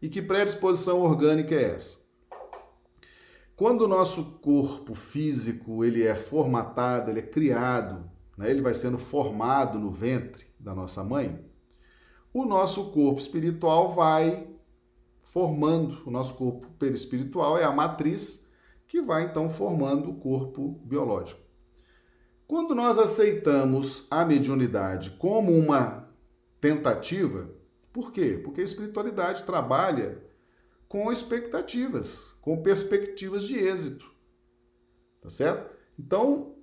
E 0.00 0.08
que 0.08 0.20
predisposição 0.20 1.00
orgânica 1.00 1.54
é 1.54 1.74
essa? 1.74 2.06
Quando 3.56 3.82
o 3.82 3.88
nosso 3.88 4.38
corpo 4.42 4.94
físico 4.94 5.82
ele 5.82 6.02
é 6.02 6.14
formatado, 6.14 7.10
ele 7.10 7.20
é 7.20 7.22
criado, 7.22 8.10
né? 8.36 8.50
ele 8.50 8.62
vai 8.62 8.74
sendo 8.74 8.98
formado 8.98 9.78
no 9.78 9.90
ventre 9.90 10.46
da 10.58 10.74
nossa 10.74 11.02
mãe, 11.02 11.44
o 12.32 12.44
nosso 12.44 12.90
corpo 12.92 13.20
espiritual 13.20 13.92
vai 13.92 14.48
formando 15.22 16.02
o 16.06 16.10
nosso 16.10 16.34
corpo 16.34 16.68
perispiritual, 16.78 17.58
é 17.58 17.64
a 17.64 17.72
matriz 17.72 18.50
que 18.86 19.02
vai 19.02 19.24
então 19.24 19.48
formando 19.48 20.10
o 20.10 20.16
corpo 20.16 20.80
biológico. 20.84 21.40
Quando 22.46 22.74
nós 22.74 22.98
aceitamos 22.98 24.06
a 24.10 24.24
mediunidade 24.24 25.10
como 25.12 25.52
uma 25.52 26.08
tentativa, 26.60 27.50
por 27.92 28.12
quê? 28.12 28.40
Porque 28.44 28.60
a 28.60 28.64
espiritualidade 28.64 29.42
trabalha 29.44 30.22
com 30.88 31.10
expectativas, 31.10 32.36
com 32.40 32.62
perspectivas 32.62 33.42
de 33.44 33.58
êxito. 33.58 34.08
Tá 35.20 35.28
certo? 35.28 35.74
Então, 35.98 36.55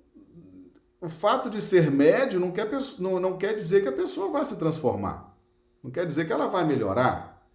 o 1.04 1.08
fato 1.08 1.50
de 1.50 1.60
ser 1.60 1.90
médio 1.90 2.40
não 2.40 2.50
quer, 2.50 2.66
não, 2.98 3.20
não 3.20 3.36
quer 3.36 3.54
dizer 3.54 3.82
que 3.82 3.88
a 3.88 3.92
pessoa 3.92 4.30
vai 4.30 4.42
se 4.42 4.56
transformar. 4.56 5.36
Não 5.82 5.90
quer 5.90 6.06
dizer 6.06 6.26
que 6.26 6.32
ela 6.32 6.46
vai 6.46 6.64
melhorar. 6.64 7.46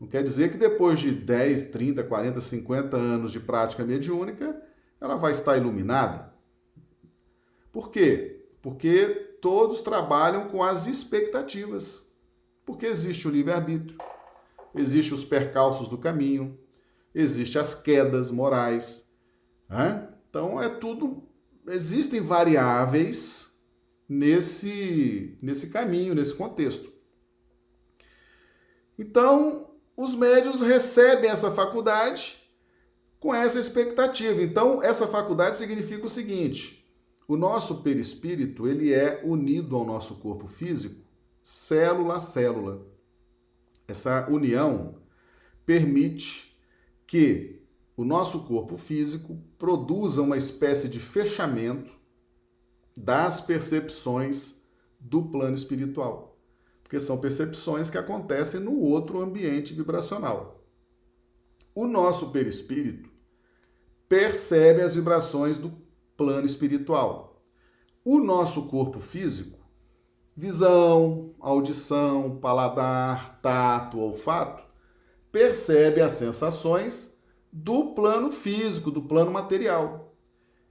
Não 0.00 0.06
quer 0.06 0.22
dizer 0.22 0.52
que 0.52 0.56
depois 0.56 1.00
de 1.00 1.12
10, 1.12 1.72
30, 1.72 2.04
40, 2.04 2.40
50 2.40 2.96
anos 2.96 3.32
de 3.32 3.40
prática 3.40 3.84
mediúnica, 3.84 4.62
ela 5.00 5.16
vai 5.16 5.32
estar 5.32 5.56
iluminada. 5.56 6.32
Por 7.72 7.90
quê? 7.90 8.46
Porque 8.62 9.36
todos 9.40 9.80
trabalham 9.80 10.46
com 10.46 10.62
as 10.62 10.86
expectativas. 10.86 12.08
Porque 12.64 12.86
existe 12.86 13.26
o 13.26 13.32
livre-arbítrio, 13.32 13.98
existe 14.76 15.12
os 15.12 15.24
percalços 15.24 15.88
do 15.88 15.98
caminho, 15.98 16.56
existe 17.12 17.58
as 17.58 17.74
quedas 17.74 18.30
morais. 18.30 19.12
Né? 19.68 20.08
Então 20.30 20.62
é 20.62 20.68
tudo. 20.68 21.31
Existem 21.68 22.20
variáveis 22.20 23.52
nesse, 24.08 25.38
nesse 25.40 25.68
caminho, 25.70 26.14
nesse 26.14 26.34
contexto. 26.34 26.92
Então, 28.98 29.70
os 29.96 30.14
médios 30.14 30.60
recebem 30.60 31.30
essa 31.30 31.50
faculdade 31.50 32.36
com 33.18 33.34
essa 33.34 33.58
expectativa. 33.58 34.42
Então, 34.42 34.82
essa 34.82 35.06
faculdade 35.06 35.56
significa 35.56 36.06
o 36.06 36.10
seguinte: 36.10 36.84
o 37.26 37.36
nosso 37.36 37.82
perispírito 37.82 38.66
ele 38.66 38.92
é 38.92 39.22
unido 39.24 39.76
ao 39.76 39.86
nosso 39.86 40.16
corpo 40.16 40.46
físico, 40.46 41.00
célula 41.42 42.16
a 42.16 42.20
célula. 42.20 42.86
Essa 43.86 44.28
união 44.28 44.96
permite 45.64 46.58
que 47.06 47.61
o 47.96 48.04
nosso 48.04 48.44
corpo 48.44 48.76
físico 48.76 49.38
produza 49.58 50.22
uma 50.22 50.36
espécie 50.36 50.88
de 50.88 50.98
fechamento 50.98 51.92
das 52.96 53.40
percepções 53.40 54.62
do 55.00 55.22
plano 55.22 55.54
espiritual 55.54 56.32
porque 56.92 57.00
são 57.00 57.16
percepções 57.16 57.88
que 57.88 57.96
acontecem 57.96 58.60
no 58.60 58.78
outro 58.78 59.22
ambiente 59.22 59.72
vibracional. 59.72 60.62
O 61.74 61.86
nosso 61.86 62.28
perispírito 62.32 63.08
percebe 64.10 64.82
as 64.82 64.94
vibrações 64.94 65.56
do 65.56 65.72
plano 66.18 66.44
espiritual. 66.44 67.42
O 68.04 68.20
nosso 68.20 68.68
corpo 68.68 69.00
físico, 69.00 69.58
visão, 70.36 71.34
audição, 71.40 72.36
paladar, 72.36 73.40
tato, 73.40 73.98
olfato, 73.98 74.62
percebe 75.30 76.02
as 76.02 76.12
sensações 76.12 77.11
do 77.52 77.92
plano 77.92 78.32
físico, 78.32 78.90
do 78.90 79.02
plano 79.02 79.30
material. 79.30 80.16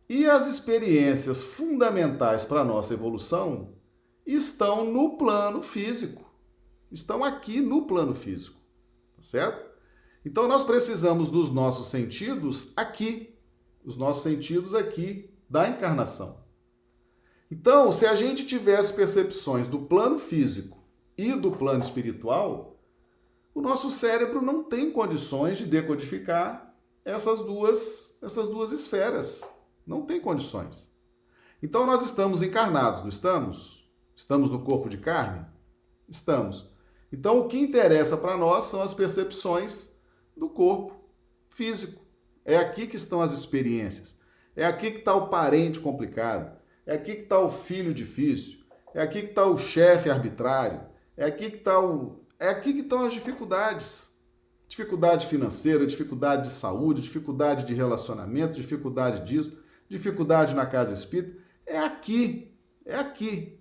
E 0.10 0.26
as 0.26 0.48
experiências 0.48 1.44
fundamentais 1.44 2.44
para 2.44 2.62
a 2.62 2.66
nossa 2.66 2.94
evolução 2.94 3.76
estão 4.26 4.84
no 4.84 5.18
plano 5.18 5.62
físico. 5.62 6.30
Estão 6.92 7.24
aqui 7.24 7.62
no 7.62 7.86
plano 7.86 8.14
físico. 8.14 8.60
Tá 9.16 9.22
certo? 9.22 9.72
Então 10.26 10.48
nós 10.48 10.64
precisamos 10.64 11.30
dos 11.30 11.52
nossos 11.52 11.88
sentidos 11.88 12.72
aqui, 12.76 13.36
os 13.86 13.96
nossos 13.96 14.24
sentidos 14.24 14.74
aqui 14.74 15.30
da 15.50 15.70
encarnação. 15.70 16.42
Então, 17.50 17.92
se 17.92 18.06
a 18.06 18.16
gente 18.16 18.46
tivesse 18.46 18.94
percepções 18.94 19.68
do 19.68 19.80
plano 19.80 20.18
físico 20.18 20.78
e 21.18 21.34
do 21.34 21.52
plano 21.52 21.82
espiritual, 21.82 22.80
o 23.54 23.62
nosso 23.62 23.90
cérebro 23.90 24.42
não 24.42 24.64
tem 24.64 24.90
condições 24.90 25.58
de 25.58 25.66
decodificar 25.66 26.71
essas 27.06 27.40
duas, 27.40 28.18
essas 28.22 28.48
duas 28.48 28.72
esferas. 28.72 29.42
Não 29.86 30.04
tem 30.04 30.20
condições. 30.20 30.92
Então 31.62 31.86
nós 31.86 32.04
estamos 32.04 32.42
encarnados, 32.42 33.02
não 33.02 33.10
estamos? 33.10 33.90
Estamos 34.16 34.50
no 34.50 34.64
corpo 34.64 34.90
de 34.90 34.98
carne? 34.98 35.46
Estamos. 36.08 36.72
Então, 37.12 37.40
o 37.40 37.48
que 37.48 37.60
interessa 37.60 38.16
para 38.16 38.38
nós 38.38 38.66
são 38.66 38.82
as 38.82 38.94
percepções 38.94 39.96
do 40.36 40.48
corpo 40.48 40.96
físico. 41.50 42.02
É 42.46 42.58
aqui 42.58 42.88
que 42.88 42.96
estão 42.96 43.22
as 43.22 43.34
experiências. 43.34 44.16
É 44.56 44.66
aqui 44.66 44.92
que 44.92 45.00
está 45.00 45.14
o 45.14 45.28
parente 45.28 45.80
complicado. 45.80 46.58
É 46.86 46.96
aqui 46.96 47.16
que 47.16 47.24
está 47.24 47.40
o 47.40 47.50
filho 47.50 47.94
difícil. 47.94 48.60
É 48.94 49.02
aqui 49.02 49.22
que 49.24 49.30
está 49.30 49.46
o 49.46 49.58
chefe 49.58 50.10
arbitrário. 50.10 50.82
É 51.18 51.26
aqui 51.26 51.52
que 51.52 51.58
está 51.58 51.80
o. 51.80 52.26
É 52.40 52.50
aqui 52.50 52.74
que 52.74 52.82
estão 52.82 53.06
as 53.06 53.14
dificuldades. 53.14 54.11
Dificuldade 54.72 55.28
financeira, 55.28 55.86
dificuldade 55.86 56.44
de 56.44 56.54
saúde, 56.54 57.02
dificuldade 57.02 57.66
de 57.66 57.74
relacionamento, 57.74 58.56
dificuldade 58.56 59.20
disso, 59.30 59.62
dificuldade 59.90 60.56
na 60.56 60.66
casa 60.66 60.94
espírita. 60.94 61.38
É 61.66 61.78
aqui. 61.78 62.56
É 62.86 62.96
aqui. 62.96 63.60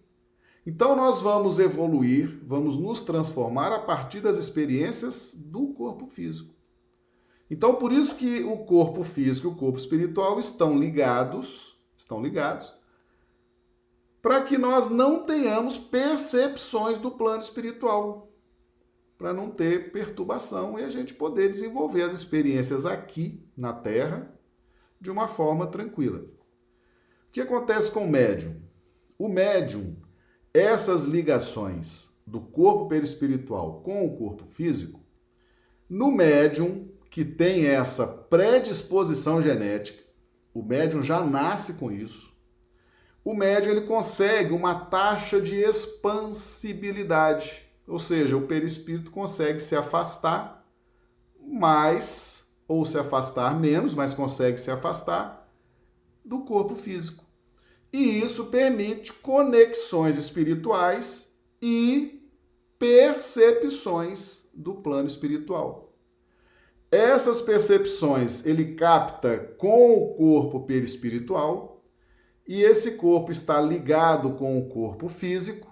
Então 0.64 0.94
nós 0.94 1.20
vamos 1.20 1.58
evoluir, 1.58 2.38
vamos 2.46 2.78
nos 2.78 3.00
transformar 3.00 3.72
a 3.72 3.80
partir 3.80 4.20
das 4.20 4.38
experiências 4.38 5.34
do 5.34 5.74
corpo 5.74 6.06
físico. 6.06 6.54
Então 7.50 7.74
por 7.74 7.90
isso 7.90 8.14
que 8.14 8.44
o 8.44 8.58
corpo 8.58 9.02
físico 9.02 9.48
e 9.48 9.50
o 9.50 9.56
corpo 9.56 9.80
espiritual 9.80 10.38
estão 10.38 10.78
ligados, 10.78 11.76
estão 11.96 12.22
ligados, 12.22 12.72
para 14.22 14.44
que 14.44 14.56
nós 14.56 14.88
não 14.88 15.24
tenhamos 15.24 15.76
percepções 15.76 16.98
do 16.98 17.10
plano 17.10 17.42
espiritual, 17.42 18.29
para 19.20 19.34
não 19.34 19.50
ter 19.50 19.92
perturbação 19.92 20.78
e 20.78 20.82
a 20.82 20.88
gente 20.88 21.12
poder 21.12 21.50
desenvolver 21.50 22.04
as 22.04 22.12
experiências 22.14 22.86
aqui 22.86 23.46
na 23.54 23.70
Terra 23.70 24.34
de 24.98 25.10
uma 25.10 25.28
forma 25.28 25.66
tranquila. 25.66 26.20
O 26.20 26.30
que 27.30 27.42
acontece 27.42 27.92
com 27.92 28.06
o 28.06 28.10
médium? 28.10 28.62
O 29.18 29.28
médium 29.28 29.94
essas 30.54 31.04
ligações 31.04 32.18
do 32.26 32.40
corpo 32.40 32.88
perispiritual 32.88 33.82
com 33.82 34.06
o 34.06 34.16
corpo 34.16 34.46
físico, 34.46 35.04
no 35.86 36.10
médium 36.10 36.88
que 37.10 37.22
tem 37.22 37.66
essa 37.66 38.06
predisposição 38.06 39.42
genética, 39.42 40.02
o 40.54 40.62
médium 40.62 41.02
já 41.02 41.22
nasce 41.22 41.74
com 41.74 41.92
isso. 41.92 42.32
O 43.22 43.34
médium 43.34 43.72
ele 43.72 43.82
consegue 43.82 44.54
uma 44.54 44.86
taxa 44.86 45.42
de 45.42 45.56
expansibilidade, 45.56 47.69
ou 47.90 47.99
seja, 47.99 48.37
o 48.37 48.47
perispírito 48.47 49.11
consegue 49.11 49.59
se 49.61 49.75
afastar 49.75 50.64
mais 51.44 52.54
ou 52.68 52.85
se 52.85 52.97
afastar 52.97 53.59
menos, 53.59 53.94
mas 53.94 54.14
consegue 54.14 54.59
se 54.59 54.70
afastar 54.70 55.52
do 56.25 56.44
corpo 56.44 56.76
físico. 56.76 57.25
E 57.92 58.20
isso 58.20 58.47
permite 58.47 59.12
conexões 59.12 60.16
espirituais 60.16 61.37
e 61.61 62.23
percepções 62.78 64.44
do 64.54 64.75
plano 64.75 65.09
espiritual. 65.09 65.92
Essas 66.92 67.40
percepções 67.40 68.47
ele 68.47 68.76
capta 68.76 69.38
com 69.59 69.94
o 69.94 70.14
corpo 70.14 70.61
perispiritual 70.61 71.82
e 72.47 72.62
esse 72.62 72.92
corpo 72.92 73.32
está 73.32 73.61
ligado 73.61 74.35
com 74.35 74.59
o 74.59 74.68
corpo 74.68 75.09
físico, 75.09 75.69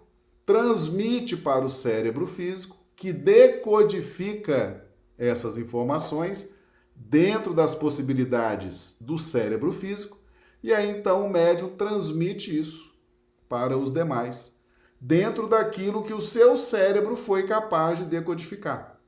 transmite 0.49 1.37
para 1.37 1.63
o 1.63 1.69
cérebro 1.69 2.27
físico, 2.27 2.75
que 2.97 3.13
decodifica 3.13 4.83
essas 5.19 5.59
informações 5.59 6.49
dentro 6.97 7.53
das 7.53 7.75
possibilidades 7.75 8.97
do 8.99 9.19
cérebro 9.19 9.71
físico 9.71 10.19
e 10.63 10.73
aí 10.73 10.89
então 10.89 11.27
o 11.27 11.31
médium 11.31 11.77
transmite 11.77 12.59
isso 12.59 12.99
para 13.47 13.77
os 13.77 13.91
demais, 13.91 14.59
dentro 14.99 15.47
daquilo 15.47 16.03
que 16.03 16.15
o 16.15 16.21
seu 16.21 16.57
cérebro 16.57 17.15
foi 17.15 17.47
capaz 17.47 17.99
de 17.99 18.07
decodificar. 18.07 18.99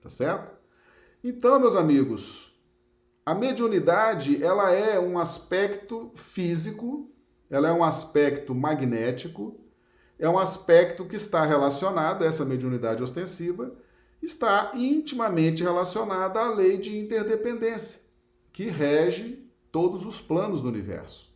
Tá 0.00 0.10
certo? 0.10 0.50
Então, 1.22 1.60
meus 1.60 1.76
amigos, 1.76 2.52
a 3.24 3.36
mediunidade, 3.36 4.42
ela 4.42 4.72
é 4.72 4.98
um 4.98 5.16
aspecto 5.16 6.10
físico, 6.12 7.08
ela 7.48 7.68
é 7.68 7.72
um 7.72 7.84
aspecto 7.84 8.52
magnético, 8.52 9.61
é 10.18 10.28
um 10.28 10.38
aspecto 10.38 11.04
que 11.04 11.16
está 11.16 11.44
relacionado, 11.44 12.24
essa 12.24 12.44
mediunidade 12.44 13.02
ostensiva, 13.02 13.72
está 14.22 14.70
intimamente 14.74 15.62
relacionada 15.62 16.40
à 16.40 16.54
lei 16.54 16.78
de 16.78 16.96
interdependência, 16.96 18.02
que 18.52 18.68
rege 18.68 19.44
todos 19.70 20.06
os 20.06 20.20
planos 20.20 20.60
do 20.60 20.68
universo. 20.68 21.32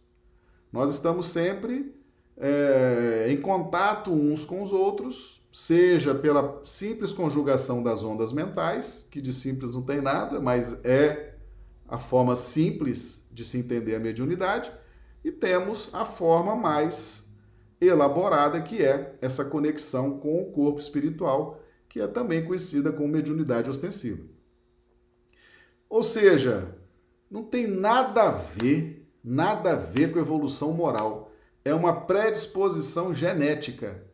Nós 0.72 0.90
estamos 0.90 1.26
sempre 1.26 1.94
é, 2.36 3.26
em 3.30 3.40
contato 3.40 4.12
uns 4.12 4.44
com 4.44 4.60
os 4.60 4.72
outros, 4.72 5.40
seja 5.50 6.14
pela 6.14 6.60
simples 6.62 7.12
conjugação 7.12 7.82
das 7.82 8.04
ondas 8.04 8.32
mentais, 8.32 9.06
que 9.10 9.20
de 9.20 9.32
simples 9.32 9.74
não 9.74 9.82
tem 9.82 10.00
nada, 10.00 10.38
mas 10.38 10.84
é 10.84 11.34
a 11.88 11.98
forma 11.98 12.36
simples 12.36 13.26
de 13.32 13.44
se 13.44 13.58
entender 13.58 13.94
a 13.94 14.00
mediunidade, 14.00 14.70
e 15.24 15.32
temos 15.32 15.92
a 15.94 16.04
forma 16.04 16.54
mais 16.54 17.25
elaborada, 17.80 18.60
que 18.60 18.82
é 18.82 19.16
essa 19.20 19.44
conexão 19.44 20.18
com 20.18 20.42
o 20.42 20.52
corpo 20.52 20.80
espiritual, 20.80 21.60
que 21.88 22.00
é 22.00 22.06
também 22.06 22.44
conhecida 22.44 22.92
como 22.92 23.08
mediunidade 23.08 23.70
ostensiva. 23.70 24.24
Ou 25.88 26.02
seja, 26.02 26.76
não 27.30 27.42
tem 27.42 27.66
nada 27.66 28.22
a 28.22 28.30
ver, 28.30 29.08
nada 29.22 29.72
a 29.72 29.76
ver 29.76 30.12
com 30.12 30.18
evolução 30.18 30.72
moral. 30.72 31.32
É 31.64 31.74
uma 31.74 32.02
predisposição 32.02 33.12
genética, 33.12 34.04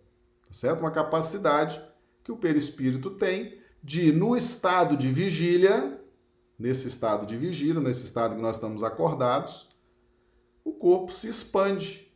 tá 0.47 0.53
certo? 0.53 0.81
Uma 0.81 0.91
capacidade 0.91 1.83
que 2.23 2.33
o 2.33 2.37
perispírito 2.37 3.11
tem 3.11 3.59
de, 3.83 4.13
no 4.13 4.37
estado 4.37 4.97
de 4.97 5.11
vigília, 5.11 6.01
nesse 6.59 6.87
estado 6.87 7.27
de 7.27 7.37
vigília, 7.37 7.81
nesse 7.81 8.05
estado 8.05 8.37
que 8.37 8.41
nós 8.41 8.57
estamos 8.57 8.85
acordados, 8.85 9.69
o 10.65 10.73
corpo 10.73 11.13
se 11.13 11.29
expande. 11.29 12.12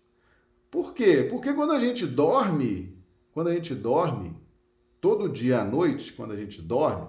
Por 0.77 0.93
quê? 0.93 1.27
Porque 1.31 1.55
quando 1.55 1.73
a 1.73 1.79
gente 1.79 2.07
dorme, 2.07 3.03
quando 3.33 3.49
a 3.49 3.55
gente 3.55 3.75
dorme, 3.75 4.37
todo 5.01 5.27
dia 5.27 5.63
à 5.63 5.65
noite, 5.65 6.13
quando 6.13 6.33
a 6.33 6.37
gente 6.37 6.61
dorme, 6.61 7.09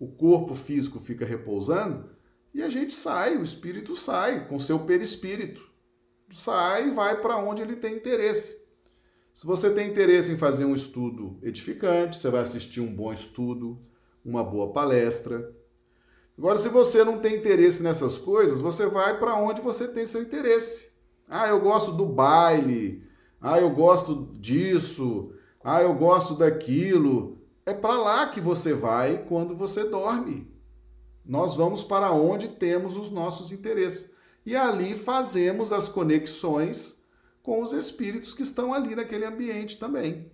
o 0.00 0.08
corpo 0.08 0.54
físico 0.54 0.98
fica 0.98 1.26
repousando, 1.26 2.08
e 2.54 2.62
a 2.62 2.70
gente 2.70 2.94
sai, 2.94 3.36
o 3.36 3.42
espírito 3.42 3.94
sai 3.94 4.48
com 4.48 4.58
seu 4.58 4.78
perispírito. 4.78 5.70
Sai 6.30 6.88
e 6.88 6.92
vai 6.92 7.20
para 7.20 7.36
onde 7.36 7.60
ele 7.60 7.76
tem 7.76 7.94
interesse. 7.94 8.66
Se 9.34 9.46
você 9.46 9.68
tem 9.68 9.90
interesse 9.90 10.32
em 10.32 10.38
fazer 10.38 10.64
um 10.64 10.74
estudo 10.74 11.38
edificante, 11.42 12.16
você 12.16 12.30
vai 12.30 12.40
assistir 12.40 12.80
um 12.80 12.90
bom 12.90 13.12
estudo, 13.12 13.78
uma 14.24 14.42
boa 14.42 14.72
palestra. 14.72 15.54
Agora, 16.38 16.56
se 16.56 16.70
você 16.70 17.04
não 17.04 17.18
tem 17.18 17.36
interesse 17.36 17.82
nessas 17.82 18.16
coisas, 18.16 18.62
você 18.62 18.86
vai 18.86 19.18
para 19.18 19.36
onde 19.36 19.60
você 19.60 19.86
tem 19.86 20.06
seu 20.06 20.22
interesse. 20.22 20.95
Ah, 21.28 21.48
eu 21.48 21.60
gosto 21.60 21.92
do 21.92 22.06
baile. 22.06 23.04
Ah, 23.40 23.58
eu 23.58 23.70
gosto 23.70 24.34
disso. 24.40 25.32
Ah, 25.62 25.82
eu 25.82 25.94
gosto 25.94 26.34
daquilo. 26.34 27.38
É 27.64 27.74
para 27.74 27.98
lá 27.98 28.28
que 28.28 28.40
você 28.40 28.72
vai 28.72 29.24
quando 29.24 29.56
você 29.56 29.84
dorme. 29.84 30.50
Nós 31.24 31.56
vamos 31.56 31.82
para 31.82 32.12
onde 32.12 32.48
temos 32.48 32.96
os 32.96 33.10
nossos 33.10 33.50
interesses. 33.50 34.12
E 34.44 34.54
ali 34.54 34.94
fazemos 34.94 35.72
as 35.72 35.88
conexões 35.88 37.02
com 37.42 37.60
os 37.60 37.72
espíritos 37.72 38.32
que 38.32 38.44
estão 38.44 38.72
ali 38.72 38.94
naquele 38.94 39.24
ambiente 39.24 39.78
também. 39.78 40.30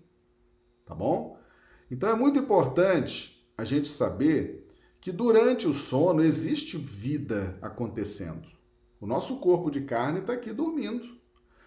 Tá 0.84 0.94
bom? 0.94 1.38
Então 1.90 2.10
é 2.10 2.14
muito 2.14 2.38
importante 2.38 3.46
a 3.56 3.64
gente 3.64 3.88
saber 3.88 4.68
que 5.00 5.10
durante 5.10 5.66
o 5.66 5.72
sono 5.72 6.22
existe 6.22 6.76
vida 6.76 7.58
acontecendo. 7.62 8.51
O 9.02 9.06
nosso 9.06 9.38
corpo 9.38 9.68
de 9.68 9.80
carne 9.80 10.20
está 10.20 10.34
aqui 10.34 10.52
dormindo, 10.52 11.04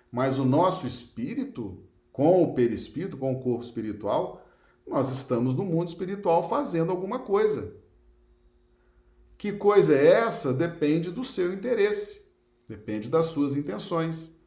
mas 0.09 0.39
o 0.39 0.45
nosso 0.45 0.87
espírito, 0.87 1.83
com 2.09 2.41
o 2.41 2.53
perispírito, 2.53 3.17
com 3.17 3.33
o 3.33 3.41
corpo 3.41 3.61
espiritual, 3.61 4.47
nós 4.87 5.09
estamos 5.09 5.53
no 5.53 5.65
mundo 5.65 5.89
espiritual 5.89 6.47
fazendo 6.47 6.91
alguma 6.91 7.19
coisa. 7.19 7.75
Que 9.37 9.51
coisa 9.51 9.93
é 9.93 10.11
essa? 10.11 10.53
Depende 10.53 11.11
do 11.11 11.25
seu 11.25 11.53
interesse, 11.53 12.31
depende 12.69 13.09
das 13.09 13.25
suas 13.25 13.53
intenções, 13.57 14.39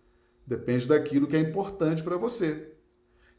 depende 0.46 0.88
daquilo 0.88 1.26
que 1.26 1.36
é 1.36 1.40
importante 1.40 2.02
para 2.02 2.16
você. 2.16 2.72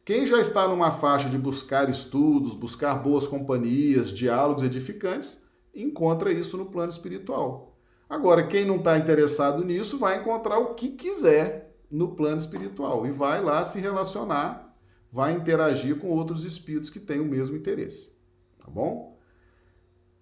Quem 0.05 0.27
já 0.27 0.39
está 0.39 0.67
numa 0.67 0.91
faixa 0.91 1.27
de 1.27 1.39
buscar 1.39 1.89
estudos, 1.89 2.53
buscar 2.53 2.93
boas 3.01 3.25
companhias, 3.25 4.13
diálogos 4.13 4.61
edificantes, 4.61 5.49
encontra 5.73 6.31
isso 6.31 6.55
no 6.55 6.67
plano 6.67 6.91
espiritual. 6.91 7.68
Agora, 8.09 8.47
quem 8.47 8.65
não 8.65 8.77
está 8.77 8.97
interessado 8.97 9.63
nisso 9.63 9.99
vai 9.99 10.19
encontrar 10.19 10.57
o 10.57 10.73
que 10.73 10.89
quiser 10.89 11.77
no 11.89 12.15
plano 12.15 12.37
espiritual 12.37 13.05
e 13.05 13.11
vai 13.11 13.41
lá 13.41 13.63
se 13.63 13.79
relacionar, 13.79 14.75
vai 15.11 15.33
interagir 15.33 15.97
com 15.97 16.07
outros 16.09 16.43
espíritos 16.43 16.89
que 16.89 16.99
têm 16.99 17.19
o 17.19 17.25
mesmo 17.25 17.55
interesse. 17.55 18.17
Tá 18.57 18.69
bom? 18.69 19.17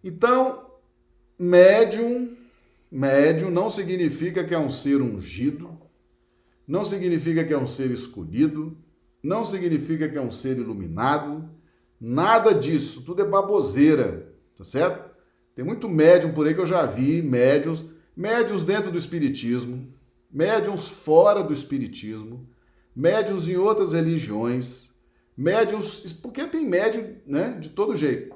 Então, 0.03 0.65
Médium, 1.39 2.35
médium 2.91 3.51
não 3.51 3.69
significa 3.69 4.43
que 4.43 4.53
é 4.53 4.59
um 4.59 4.71
ser 4.71 5.01
ungido, 5.01 5.79
não 6.67 6.83
significa 6.83 7.43
que 7.45 7.53
é 7.53 7.57
um 7.57 7.67
ser 7.67 7.91
escolhido, 7.91 8.77
não 9.21 9.45
significa 9.45 10.09
que 10.09 10.17
é 10.17 10.21
um 10.21 10.31
ser 10.31 10.57
iluminado, 10.57 11.49
Nada 11.99 12.53
disso, 12.53 13.01
tudo 13.01 13.23
é 13.23 13.25
baboseira, 13.25 14.31
tá 14.55 14.63
certo? 14.63 15.06
Tem 15.57 15.65
muito 15.65 15.89
médium 15.89 16.33
por 16.33 16.45
aí 16.45 16.53
que 16.53 16.61
eu 16.61 16.67
já 16.67 16.85
vi, 16.85 17.19
médiums, 17.19 17.83
médiums 18.15 18.61
dentro 18.61 18.91
do 18.91 18.97
espiritismo, 18.97 19.91
médiums 20.31 20.87
fora 20.87 21.41
do 21.41 21.51
espiritismo, 21.51 22.47
médiums 22.95 23.49
em 23.49 23.57
outras 23.57 23.91
religiões, 23.91 24.93
médiums, 25.35 26.13
porque 26.21 26.45
tem 26.45 26.63
médium, 26.63 27.15
né, 27.25 27.57
de 27.59 27.69
todo 27.69 27.95
jeito. 27.95 28.35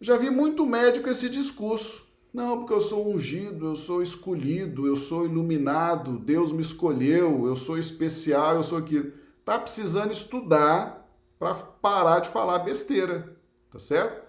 Já 0.00 0.16
vi 0.16 0.28
muito 0.28 0.66
médico 0.66 1.04
com 1.04 1.10
esse 1.12 1.30
discurso. 1.30 2.08
Não, 2.34 2.58
porque 2.58 2.72
eu 2.72 2.80
sou 2.80 3.14
ungido, 3.14 3.66
eu 3.66 3.76
sou 3.76 4.02
escolhido, 4.02 4.88
eu 4.88 4.96
sou 4.96 5.24
iluminado, 5.24 6.18
Deus 6.18 6.50
me 6.50 6.62
escolheu, 6.62 7.46
eu 7.46 7.54
sou 7.54 7.78
especial, 7.78 8.56
eu 8.56 8.64
sou 8.64 8.78
aquilo. 8.78 9.12
Tá 9.44 9.56
precisando 9.56 10.10
estudar 10.10 11.08
para 11.38 11.54
parar 11.54 12.18
de 12.18 12.28
falar 12.28 12.58
besteira, 12.58 13.36
tá 13.70 13.78
certo? 13.78 14.25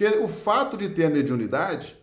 Porque 0.00 0.16
o 0.16 0.26
fato 0.26 0.78
de 0.78 0.88
ter 0.88 1.04
a 1.04 1.10
mediunidade 1.10 1.94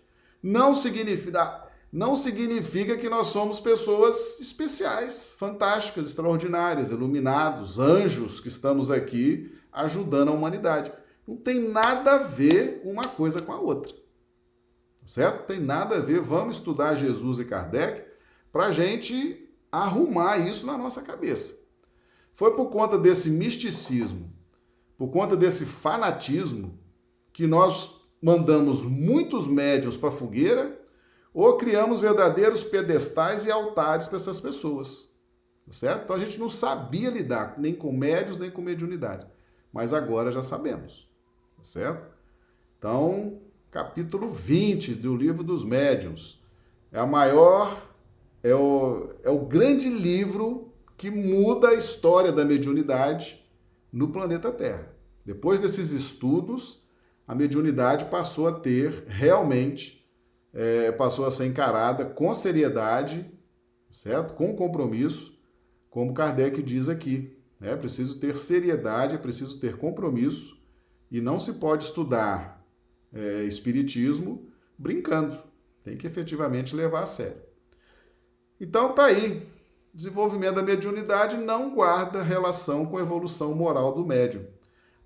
não 0.44 0.76
significa, 0.76 1.68
não 1.92 2.16
significa 2.16 2.96
que 2.96 3.10
nós 3.10 3.26
somos 3.28 3.60
pessoas 3.60 4.40
especiais, 4.40 5.34
fantásticas, 5.36 6.06
extraordinárias, 6.06 6.92
iluminados, 6.92 7.80
anjos 7.80 8.40
que 8.40 8.50
estamos 8.50 8.92
aqui 8.92 9.52
ajudando 9.74 10.30
a 10.30 10.32
humanidade. 10.32 10.92
Não 11.28 11.36
tem 11.36 11.60
nada 11.60 12.12
a 12.12 12.18
ver 12.20 12.84
uma 12.86 13.04
coisa 13.04 13.42
com 13.42 13.52
a 13.52 13.60
outra. 13.60 13.96
Certo? 15.04 15.48
Tem 15.48 15.60
nada 15.60 15.98
a 15.98 16.00
ver. 16.00 16.22
Vamos 16.22 16.58
estudar 16.58 16.94
Jesus 16.94 17.40
e 17.40 17.46
Kardec 17.46 18.06
para 18.52 18.68
a 18.68 18.72
gente 18.72 19.50
arrumar 19.72 20.38
isso 20.38 20.68
na 20.68 20.78
nossa 20.78 21.02
cabeça. 21.02 21.56
Foi 22.32 22.54
por 22.56 22.68
conta 22.68 22.96
desse 22.96 23.32
misticismo, 23.32 24.32
por 24.96 25.08
conta 25.08 25.36
desse 25.36 25.66
fanatismo, 25.66 26.78
que 27.38 27.46
nós 27.46 27.92
mandamos 28.20 28.84
muitos 28.84 29.46
médios 29.46 29.96
para 29.96 30.10
a 30.10 30.12
fogueira 30.12 30.76
ou 31.32 31.56
criamos 31.56 32.00
verdadeiros 32.00 32.64
pedestais 32.64 33.46
e 33.46 33.52
altares 33.52 34.08
para 34.08 34.18
essas 34.18 34.40
pessoas. 34.40 35.08
Tá 35.64 35.72
certo? 35.72 36.04
Então 36.06 36.16
a 36.16 36.20
gente 36.20 36.40
não 36.40 36.50
sabia 36.50 37.12
lidar 37.12 37.54
nem 37.60 37.76
com 37.76 37.92
médios 37.92 38.40
nem 38.40 38.50
com 38.50 38.60
mediunidade. 38.60 39.28
Mas 39.72 39.94
agora 39.94 40.32
já 40.32 40.42
sabemos. 40.42 41.08
Tá 41.56 41.64
certo? 41.64 42.08
Então, 42.80 43.40
capítulo 43.70 44.32
20 44.32 44.96
do 44.96 45.16
livro 45.16 45.44
dos 45.44 45.64
médiuns. 45.64 46.44
É 46.92 47.00
a 47.00 47.06
maior, 47.06 47.80
é 48.42 48.56
o, 48.56 49.12
é 49.24 49.30
o 49.30 49.46
grande 49.46 49.90
livro 49.90 50.74
que 50.98 51.12
muda 51.12 51.68
a 51.68 51.76
história 51.76 52.32
da 52.32 52.44
mediunidade 52.44 53.48
no 53.94 54.08
planeta 54.08 54.52
Terra. 54.52 54.92
Depois 55.24 55.62
desses 55.62 55.92
estudos, 55.92 56.87
a 57.28 57.36
mediunidade 57.36 58.06
passou 58.06 58.48
a 58.48 58.54
ter 58.54 59.04
realmente, 59.08 60.08
é, 60.54 60.92
passou 60.94 61.26
a 61.26 61.32
ser 61.32 61.46
encarada 61.46 62.06
com 62.06 62.34
seriedade, 62.34 63.30
certo? 63.90 64.34
Com 64.34 64.56
compromisso, 64.56 65.38
como 65.90 66.14
Kardec 66.14 66.64
diz 66.64 66.88
aqui. 66.88 67.38
É 67.60 67.76
preciso 67.76 68.18
ter 68.20 68.38
seriedade, 68.38 69.16
é 69.16 69.18
preciso 69.18 69.60
ter 69.60 69.78
compromisso 69.78 70.58
e 71.12 71.20
não 71.20 71.38
se 71.38 71.54
pode 71.54 71.84
estudar 71.84 72.66
é, 73.14 73.44
espiritismo 73.44 74.50
brincando. 74.78 75.38
Tem 75.84 75.98
que 75.98 76.08
efetivamente 76.08 76.76
levar 76.76 77.04
a 77.04 77.08
sério. 77.08 77.42
Então 78.60 78.94
tá 78.94 79.06
aí. 79.06 79.46
Desenvolvimento 79.94 80.56
da 80.56 80.64
mediunidade 80.64 81.38
não 81.38 81.74
guarda 81.74 82.22
relação 82.22 82.86
com 82.86 82.98
a 82.98 83.02
evolução 83.02 83.54
moral 83.56 83.94
do 83.94 84.06
médium. 84.06 84.46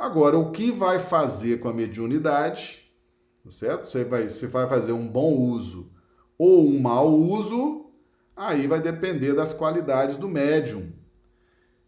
Agora, 0.01 0.35
o 0.35 0.49
que 0.49 0.71
vai 0.71 0.97
fazer 0.97 1.59
com 1.59 1.69
a 1.69 1.73
mediunidade, 1.73 2.91
certo? 3.51 3.85
Você 3.85 4.03
vai, 4.03 4.27
você 4.27 4.47
vai 4.47 4.67
fazer 4.67 4.93
um 4.93 5.07
bom 5.07 5.31
uso 5.31 5.91
ou 6.39 6.65
um 6.67 6.81
mau 6.81 7.13
uso, 7.13 7.91
aí 8.35 8.65
vai 8.65 8.81
depender 8.81 9.33
das 9.35 9.53
qualidades 9.53 10.17
do 10.17 10.27
médium. 10.27 10.91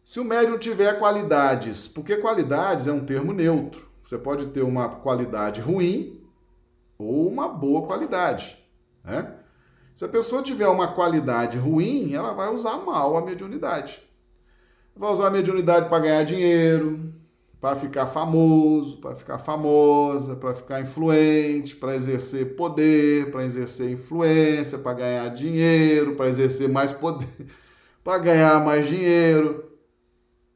Se 0.03 0.19
o 0.19 0.23
médium 0.23 0.59
tiver 0.59 0.99
qualidades, 0.99 1.87
porque 1.87 2.17
qualidades 2.17 2.85
é 2.85 2.91
um 2.91 3.03
termo 3.03 3.33
neutro, 3.33 3.89
você 4.03 4.15
pode 4.15 4.45
ter 4.49 4.61
uma 4.61 4.89
qualidade 4.89 5.59
ruim 5.59 6.23
ou 6.99 7.27
uma 7.27 7.47
boa 7.47 7.87
qualidade, 7.87 8.63
né? 9.03 9.39
Se 9.91 10.05
a 10.05 10.07
pessoa 10.07 10.43
tiver 10.43 10.67
uma 10.67 10.93
qualidade 10.93 11.57
ruim, 11.57 12.13
ela 12.13 12.33
vai 12.33 12.53
usar 12.53 12.77
mal 12.77 13.17
a 13.17 13.25
mediunidade. 13.25 14.07
Vai 14.95 15.11
usar 15.11 15.27
a 15.27 15.31
mediunidade 15.31 15.89
para 15.89 16.03
ganhar 16.03 16.23
dinheiro, 16.23 17.11
para 17.63 17.77
ficar 17.77 18.07
famoso, 18.07 18.97
para 18.97 19.15
ficar 19.15 19.37
famosa, 19.37 20.35
para 20.35 20.53
ficar 20.53 20.81
influente, 20.81 21.77
para 21.77 21.95
exercer 21.95 22.57
poder, 22.57 23.31
para 23.31 23.45
exercer 23.45 23.89
influência, 23.89 24.77
para 24.77 24.91
ganhar 24.95 25.29
dinheiro, 25.29 26.17
para 26.17 26.27
exercer 26.27 26.67
mais 26.67 26.91
poder, 26.91 27.25
para 28.03 28.17
ganhar 28.17 28.61
mais 28.65 28.85
dinheiro. 28.85 29.71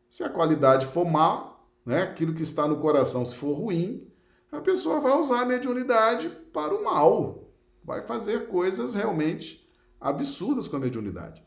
Se 0.10 0.22
a 0.22 0.30
qualidade 0.30 0.86
for 0.86 1.06
má, 1.06 1.56
né, 1.86 2.02
aquilo 2.02 2.34
que 2.34 2.44
está 2.44 2.68
no 2.68 2.82
coração, 2.82 3.26
se 3.26 3.38
for 3.38 3.54
ruim, 3.54 4.06
a 4.52 4.60
pessoa 4.60 5.00
vai 5.00 5.18
usar 5.18 5.44
a 5.44 5.46
mediunidade 5.46 6.28
para 6.52 6.76
o 6.76 6.84
mal, 6.84 7.54
vai 7.86 8.02
fazer 8.02 8.50
coisas 8.50 8.96
realmente 8.96 9.66
absurdas 9.98 10.68
com 10.68 10.76
a 10.76 10.80
mediunidade. 10.82 11.42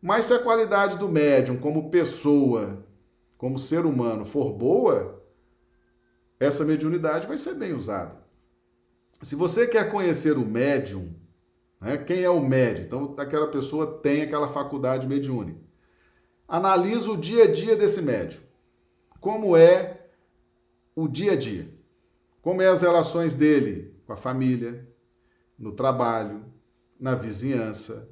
Mas 0.00 0.26
se 0.26 0.32
a 0.32 0.38
qualidade 0.38 0.96
do 0.96 1.08
médium 1.08 1.56
como 1.56 1.90
pessoa 1.90 2.86
como 3.42 3.58
ser 3.58 3.84
humano 3.84 4.24
for 4.24 4.52
boa, 4.52 5.20
essa 6.38 6.64
mediunidade 6.64 7.26
vai 7.26 7.36
ser 7.36 7.54
bem 7.54 7.72
usada. 7.72 8.22
Se 9.20 9.34
você 9.34 9.66
quer 9.66 9.90
conhecer 9.90 10.38
o 10.38 10.46
médium, 10.46 11.12
né, 11.80 11.98
quem 11.98 12.22
é 12.22 12.30
o 12.30 12.40
médium? 12.40 12.84
Então, 12.84 13.14
aquela 13.18 13.48
pessoa 13.48 13.98
tem 13.98 14.22
aquela 14.22 14.48
faculdade 14.48 15.08
mediúnica. 15.08 15.58
Analisa 16.46 17.10
o 17.10 17.16
dia 17.16 17.42
a 17.42 17.50
dia 17.50 17.74
desse 17.74 18.00
médium. 18.00 18.40
Como 19.18 19.56
é 19.56 20.06
o 20.94 21.08
dia 21.08 21.32
a 21.32 21.36
dia? 21.36 21.68
Como 22.40 22.62
é 22.62 22.68
as 22.68 22.82
relações 22.82 23.34
dele 23.34 23.92
com 24.06 24.12
a 24.12 24.16
família, 24.16 24.88
no 25.58 25.72
trabalho, 25.72 26.44
na 26.96 27.16
vizinhança, 27.16 28.08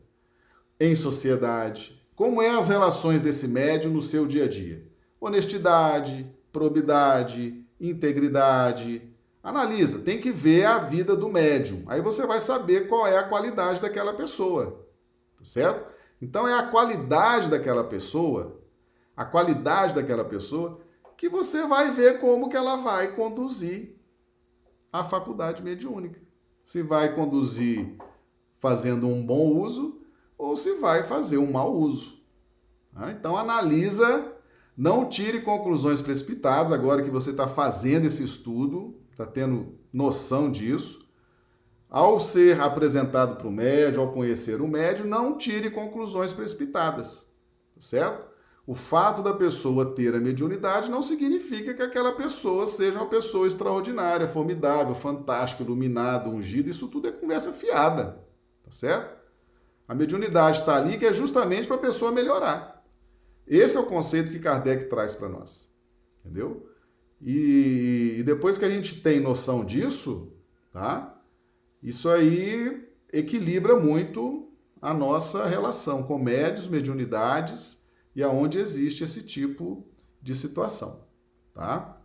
em 0.80 0.96
sociedade? 0.96 2.04
Como 2.16 2.42
é 2.42 2.50
as 2.50 2.66
relações 2.66 3.22
desse 3.22 3.46
médium 3.46 3.92
no 3.92 4.02
seu 4.02 4.26
dia 4.26 4.46
a 4.46 4.48
dia? 4.48 4.89
Honestidade, 5.20 6.30
probidade, 6.52 7.64
integridade. 7.80 9.02
Analisa, 9.42 10.00
tem 10.00 10.20
que 10.20 10.32
ver 10.32 10.64
a 10.64 10.78
vida 10.78 11.16
do 11.16 11.28
médium. 11.28 11.84
Aí 11.86 12.00
você 12.00 12.26
vai 12.26 12.40
saber 12.40 12.88
qual 12.88 13.06
é 13.06 13.18
a 13.18 13.28
qualidade 13.28 13.80
daquela 13.80 14.12
pessoa. 14.14 14.86
Tá 15.38 15.44
certo? 15.44 15.90
Então 16.20 16.46
é 16.46 16.54
a 16.54 16.66
qualidade 16.66 17.48
daquela 17.48 17.84
pessoa, 17.84 18.60
a 19.16 19.24
qualidade 19.24 19.94
daquela 19.94 20.24
pessoa 20.24 20.80
que 21.16 21.28
você 21.28 21.66
vai 21.66 21.90
ver 21.90 22.18
como 22.18 22.48
que 22.48 22.56
ela 22.56 22.76
vai 22.76 23.14
conduzir 23.14 23.94
a 24.92 25.04
faculdade 25.04 25.62
mediúnica. 25.62 26.20
Se 26.64 26.82
vai 26.82 27.14
conduzir 27.14 27.96
fazendo 28.58 29.08
um 29.08 29.24
bom 29.24 29.48
uso 29.48 30.00
ou 30.36 30.56
se 30.56 30.74
vai 30.74 31.02
fazer 31.02 31.38
um 31.38 31.50
mau 31.50 31.74
uso. 31.74 32.22
Tá? 32.94 33.10
Então 33.10 33.36
analisa 33.36 34.32
não 34.80 35.06
tire 35.10 35.42
conclusões 35.42 36.00
precipitadas 36.00 36.72
agora 36.72 37.02
que 37.02 37.10
você 37.10 37.32
está 37.32 37.46
fazendo 37.46 38.06
esse 38.06 38.24
estudo, 38.24 38.98
está 39.10 39.26
tendo 39.26 39.78
noção 39.92 40.50
disso. 40.50 41.06
Ao 41.86 42.18
ser 42.18 42.58
apresentado 42.62 43.36
para 43.36 43.46
o 43.46 43.52
médio, 43.52 44.00
ao 44.00 44.10
conhecer 44.10 44.62
o 44.62 44.66
médio, 44.66 45.04
não 45.04 45.36
tire 45.36 45.68
conclusões 45.68 46.32
precipitadas, 46.32 47.30
certo? 47.78 48.26
O 48.66 48.72
fato 48.72 49.20
da 49.20 49.34
pessoa 49.34 49.94
ter 49.94 50.14
a 50.14 50.18
mediunidade 50.18 50.90
não 50.90 51.02
significa 51.02 51.74
que 51.74 51.82
aquela 51.82 52.12
pessoa 52.12 52.66
seja 52.66 53.00
uma 53.00 53.10
pessoa 53.10 53.46
extraordinária, 53.46 54.26
formidável, 54.26 54.94
fantástica, 54.94 55.62
iluminada, 55.62 56.30
ungida. 56.30 56.70
Isso 56.70 56.88
tudo 56.88 57.06
é 57.06 57.12
conversa 57.12 57.52
fiada, 57.52 58.24
tá 58.64 58.70
certo? 58.70 59.14
A 59.86 59.94
mediunidade 59.94 60.60
está 60.60 60.76
ali 60.76 60.96
que 60.96 61.04
é 61.04 61.12
justamente 61.12 61.66
para 61.66 61.76
a 61.76 61.80
pessoa 61.80 62.10
melhorar. 62.12 62.79
Esse 63.50 63.76
é 63.76 63.80
o 63.80 63.86
conceito 63.86 64.30
que 64.30 64.38
Kardec 64.38 64.88
traz 64.88 65.12
para 65.12 65.28
nós. 65.28 65.74
Entendeu? 66.20 66.70
E, 67.20 68.16
e, 68.18 68.22
depois 68.22 68.56
que 68.56 68.64
a 68.64 68.70
gente 68.70 69.00
tem 69.02 69.18
noção 69.18 69.64
disso, 69.64 70.32
tá? 70.72 71.20
Isso 71.82 72.08
aí 72.08 72.88
equilibra 73.12 73.78
muito 73.78 74.48
a 74.80 74.94
nossa 74.94 75.46
relação 75.46 76.04
com 76.04 76.16
médios, 76.16 76.68
mediunidades 76.68 77.90
e 78.14 78.22
aonde 78.22 78.58
existe 78.58 79.02
esse 79.02 79.22
tipo 79.22 79.84
de 80.22 80.34
situação, 80.34 81.04
tá? 81.52 82.00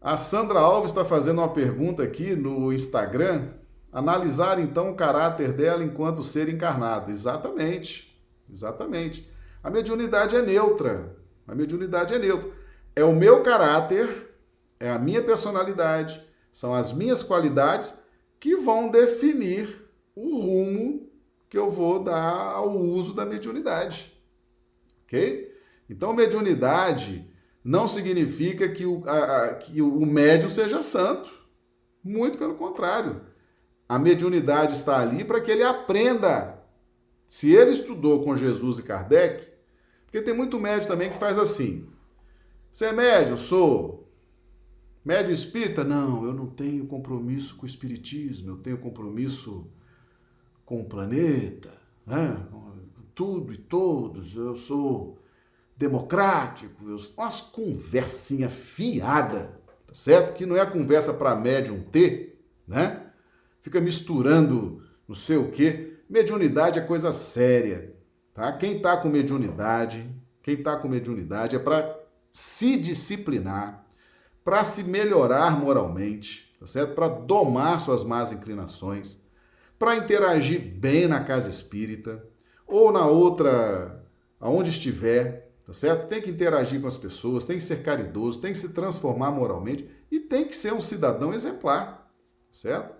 A 0.00 0.16
Sandra 0.16 0.60
Alves 0.60 0.90
está 0.90 1.04
fazendo 1.04 1.38
uma 1.38 1.52
pergunta 1.52 2.02
aqui 2.02 2.36
no 2.36 2.72
Instagram. 2.72 3.50
Analisar 3.90 4.58
então 4.58 4.90
o 4.90 4.96
caráter 4.96 5.52
dela 5.52 5.82
enquanto 5.82 6.22
ser 6.22 6.48
encarnado. 6.48 7.10
Exatamente, 7.10 8.20
exatamente. 8.50 9.31
A 9.62 9.70
mediunidade 9.70 10.34
é 10.34 10.42
neutra. 10.42 11.16
A 11.46 11.54
mediunidade 11.54 12.14
é 12.14 12.18
neutra. 12.18 12.50
É 12.94 13.04
o 13.04 13.14
meu 13.14 13.42
caráter, 13.42 14.34
é 14.78 14.90
a 14.90 14.98
minha 14.98 15.22
personalidade, 15.22 16.22
são 16.50 16.74
as 16.74 16.92
minhas 16.92 17.22
qualidades 17.22 18.02
que 18.38 18.56
vão 18.56 18.90
definir 18.90 19.88
o 20.14 20.38
rumo 20.40 21.10
que 21.48 21.56
eu 21.56 21.70
vou 21.70 22.02
dar 22.02 22.52
ao 22.52 22.70
uso 22.76 23.14
da 23.14 23.24
mediunidade. 23.24 24.12
Ok? 25.04 25.54
Então, 25.88 26.12
mediunidade 26.12 27.30
não 27.64 27.86
significa 27.86 28.68
que 28.68 28.84
o, 28.84 29.02
a, 29.06 29.44
a, 29.44 29.54
que 29.54 29.80
o 29.80 30.04
médium 30.04 30.48
seja 30.48 30.82
santo. 30.82 31.30
Muito 32.02 32.36
pelo 32.36 32.54
contrário. 32.54 33.20
A 33.88 33.98
mediunidade 33.98 34.74
está 34.74 35.00
ali 35.00 35.24
para 35.24 35.40
que 35.40 35.50
ele 35.50 35.62
aprenda. 35.62 36.58
Se 37.28 37.54
ele 37.54 37.70
estudou 37.70 38.24
com 38.24 38.36
Jesus 38.36 38.78
e 38.78 38.82
Kardec, 38.82 39.51
porque 40.12 40.20
tem 40.20 40.34
muito 40.34 40.60
médium 40.60 40.88
também 40.88 41.08
que 41.08 41.16
faz 41.16 41.38
assim. 41.38 41.88
Você 42.70 42.84
é 42.84 42.92
médium? 42.92 43.34
Sou. 43.34 44.06
Médium 45.02 45.32
espírita? 45.32 45.82
Não, 45.82 46.26
eu 46.26 46.34
não 46.34 46.46
tenho 46.46 46.86
compromisso 46.86 47.56
com 47.56 47.62
o 47.62 47.66
espiritismo, 47.66 48.50
eu 48.50 48.56
tenho 48.58 48.76
compromisso 48.76 49.66
com 50.66 50.82
o 50.82 50.84
planeta, 50.84 51.72
né? 52.06 52.46
com 52.50 53.02
tudo 53.14 53.54
e 53.54 53.56
todos. 53.56 54.36
Eu 54.36 54.54
sou 54.54 55.18
democrático, 55.78 56.90
eu... 56.90 56.98
umas 57.16 57.40
conversinha 57.40 58.50
fiada, 58.50 59.58
tá 59.86 59.94
certo? 59.94 60.34
Que 60.34 60.44
não 60.44 60.58
é 60.58 60.66
conversa 60.66 61.14
para 61.14 61.34
médium 61.34 61.82
ter, 61.84 62.38
né? 62.68 63.06
Fica 63.62 63.80
misturando 63.80 64.82
não 65.08 65.14
sei 65.14 65.38
o 65.38 65.50
quê. 65.50 65.94
Mediunidade 66.06 66.78
é 66.78 66.82
coisa 66.82 67.14
séria, 67.14 67.94
tá? 68.34 68.52
Quem 68.52 68.80
tá 68.80 68.96
com 68.96 69.08
mediunidade, 69.08 70.08
quem 70.42 70.56
tá 70.56 70.76
com 70.76 70.88
mediunidade 70.88 71.56
é 71.56 71.58
para 71.58 71.98
se 72.30 72.76
disciplinar, 72.76 73.84
para 74.44 74.64
se 74.64 74.82
melhorar 74.84 75.58
moralmente, 75.58 76.54
tá 76.58 76.66
certo? 76.66 76.94
Para 76.94 77.08
domar 77.08 77.78
suas 77.78 78.02
más 78.02 78.32
inclinações, 78.32 79.20
para 79.78 79.96
interagir 79.96 80.60
bem 80.60 81.06
na 81.06 81.22
casa 81.24 81.48
espírita 81.48 82.24
ou 82.66 82.92
na 82.92 83.06
outra, 83.06 84.04
aonde 84.40 84.70
estiver, 84.70 85.52
tá 85.66 85.72
certo? 85.72 86.08
Tem 86.08 86.22
que 86.22 86.30
interagir 86.30 86.80
com 86.80 86.86
as 86.86 86.96
pessoas, 86.96 87.44
tem 87.44 87.58
que 87.58 87.64
ser 87.64 87.82
caridoso, 87.82 88.40
tem 88.40 88.52
que 88.52 88.58
se 88.58 88.72
transformar 88.72 89.30
moralmente 89.30 89.88
e 90.10 90.18
tem 90.18 90.46
que 90.46 90.56
ser 90.56 90.72
um 90.72 90.80
cidadão 90.80 91.32
exemplar, 91.32 92.10
certo? 92.50 92.94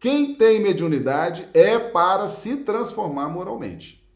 Quem 0.00 0.34
tem 0.34 0.60
mediunidade 0.60 1.48
é 1.52 1.78
para 1.78 2.28
se 2.28 2.58
transformar 2.58 3.28
moralmente, 3.28 4.06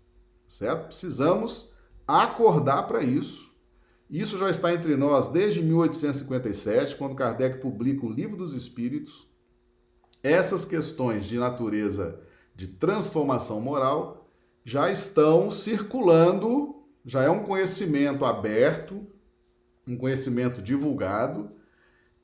certo? 0.47 0.87
Precisamos 0.87 1.73
acordar 2.07 2.85
para 2.85 3.03
isso. 3.03 3.53
Isso 4.09 4.38
já 4.38 4.49
está 4.51 4.73
entre 4.73 4.95
nós 4.95 5.29
desde 5.29 5.62
1857, 5.62 6.97
quando 6.97 7.16
Kardec 7.16 7.59
publica 7.59 8.07
o 8.07 8.12
Livro 8.12 8.37
dos 8.37 8.55
Espíritos. 8.55 9.27
Essas 10.23 10.64
questões 10.64 11.27
de 11.27 11.38
natureza 11.38 12.21
de 12.55 12.68
transformação 12.68 13.61
moral 13.61 14.29
já 14.64 14.90
estão 14.90 15.51
circulando, 15.51 16.77
já 17.05 17.23
é 17.23 17.31
um 17.31 17.42
conhecimento 17.42 18.25
aberto, 18.25 19.05
um 19.87 19.97
conhecimento 19.97 20.62
divulgado 20.62 21.51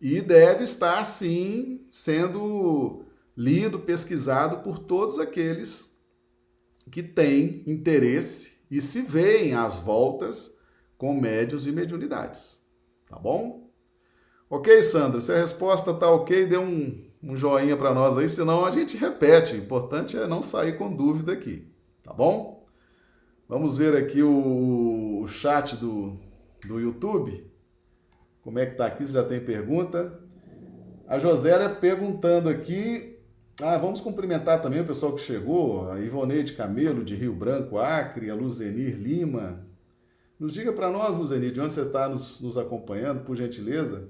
e 0.00 0.20
deve 0.20 0.62
estar 0.62 1.04
sim 1.04 1.86
sendo 1.90 3.07
lido, 3.38 3.78
pesquisado 3.78 4.64
por 4.64 4.80
todos 4.80 5.20
aqueles 5.20 5.96
que 6.90 7.04
têm 7.04 7.62
interesse 7.68 8.58
e 8.68 8.80
se 8.80 9.00
veem 9.00 9.54
às 9.54 9.78
voltas 9.78 10.58
com 10.96 11.14
médios 11.14 11.64
e 11.64 11.70
mediunidades. 11.70 12.68
Tá 13.08 13.16
bom? 13.16 13.70
Ok, 14.50 14.82
Sandra, 14.82 15.20
se 15.20 15.30
a 15.30 15.36
resposta 15.36 15.94
tá 15.94 16.10
ok, 16.10 16.46
dê 16.46 16.58
um, 16.58 17.06
um 17.22 17.36
joinha 17.36 17.76
para 17.76 17.94
nós 17.94 18.18
aí, 18.18 18.28
senão 18.28 18.64
a 18.64 18.72
gente 18.72 18.96
repete. 18.96 19.54
O 19.54 19.58
importante 19.58 20.16
é 20.16 20.26
não 20.26 20.42
sair 20.42 20.76
com 20.76 20.92
dúvida 20.92 21.32
aqui. 21.32 21.70
Tá 22.02 22.12
bom? 22.12 22.66
Vamos 23.48 23.78
ver 23.78 23.96
aqui 23.96 24.20
o, 24.20 25.20
o 25.22 25.28
chat 25.28 25.76
do, 25.76 26.18
do 26.66 26.80
YouTube. 26.80 27.48
Como 28.42 28.58
é 28.58 28.66
que 28.66 28.74
tá 28.74 28.86
aqui? 28.86 29.06
Se 29.06 29.12
já 29.12 29.22
tem 29.22 29.38
pergunta. 29.38 30.18
A 31.06 31.20
Josélia 31.20 31.70
perguntando 31.70 32.48
aqui. 32.48 33.17
Ah, 33.60 33.76
vamos 33.76 34.00
cumprimentar 34.00 34.62
também 34.62 34.80
o 34.80 34.86
pessoal 34.86 35.12
que 35.12 35.20
chegou. 35.20 35.90
A 35.90 36.00
Ivoneide 36.00 36.52
Camelo, 36.52 37.04
de 37.04 37.16
Rio 37.16 37.34
Branco, 37.34 37.76
Acre, 37.76 38.30
a 38.30 38.34
Luzenir 38.34 38.96
Lima. 38.96 39.66
Nos 40.38 40.52
diga 40.52 40.72
para 40.72 40.88
nós, 40.90 41.16
Luzenir, 41.16 41.50
de 41.50 41.60
onde 41.60 41.74
você 41.74 41.82
está 41.82 42.08
nos, 42.08 42.40
nos 42.40 42.56
acompanhando, 42.56 43.24
por 43.24 43.34
gentileza. 43.36 44.08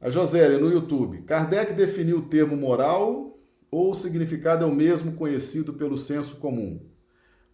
A 0.00 0.08
Josélia, 0.08 0.56
no 0.56 0.70
YouTube. 0.70 1.22
Kardec 1.22 1.72
definiu 1.72 2.18
o 2.18 2.28
termo 2.28 2.56
moral 2.56 3.36
ou 3.68 3.90
o 3.90 3.94
significado 3.94 4.64
é 4.64 4.68
o 4.68 4.74
mesmo 4.74 5.16
conhecido 5.16 5.74
pelo 5.74 5.98
senso 5.98 6.36
comum? 6.36 6.80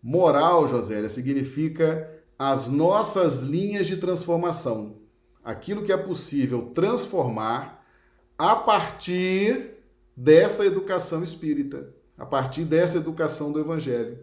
Moral, 0.03 0.69
Josélia, 0.69 1.09
significa 1.09 2.11
as 2.39 2.69
nossas 2.69 3.41
linhas 3.41 3.87
de 3.87 3.97
transformação. 3.97 4.99
Aquilo 5.43 5.83
que 5.83 5.93
é 5.93 5.97
possível 5.97 6.73
transformar 6.75 7.87
a 8.37 8.55
partir 8.55 9.72
dessa 10.17 10.65
educação 10.65 11.23
espírita, 11.23 11.95
a 12.17 12.27
partir 12.27 12.65
dessa 12.65 12.99
educação 12.99 13.51
do 13.51 13.59
Evangelho. 13.59 14.19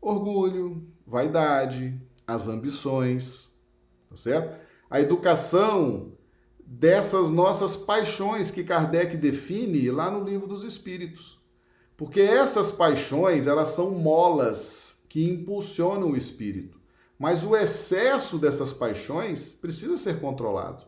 Orgulho, 0.00 0.86
vaidade, 1.06 2.00
as 2.26 2.48
ambições, 2.48 3.58
tá 4.08 4.16
certo? 4.16 4.58
A 4.90 5.00
educação 5.00 6.12
dessas 6.60 7.30
nossas 7.30 7.76
paixões 7.76 8.50
que 8.50 8.62
Kardec 8.62 9.16
define 9.16 9.90
lá 9.90 10.10
no 10.10 10.22
livro 10.22 10.46
dos 10.46 10.64
Espíritos. 10.64 11.38
Porque 11.96 12.20
essas 12.20 12.70
paixões, 12.70 13.46
elas 13.46 13.68
são 13.70 13.90
molas 13.90 15.04
que 15.08 15.28
impulsionam 15.28 16.10
o 16.10 16.16
espírito. 16.16 16.78
Mas 17.18 17.42
o 17.42 17.56
excesso 17.56 18.38
dessas 18.38 18.72
paixões 18.72 19.54
precisa 19.54 19.96
ser 19.96 20.20
controlado. 20.20 20.84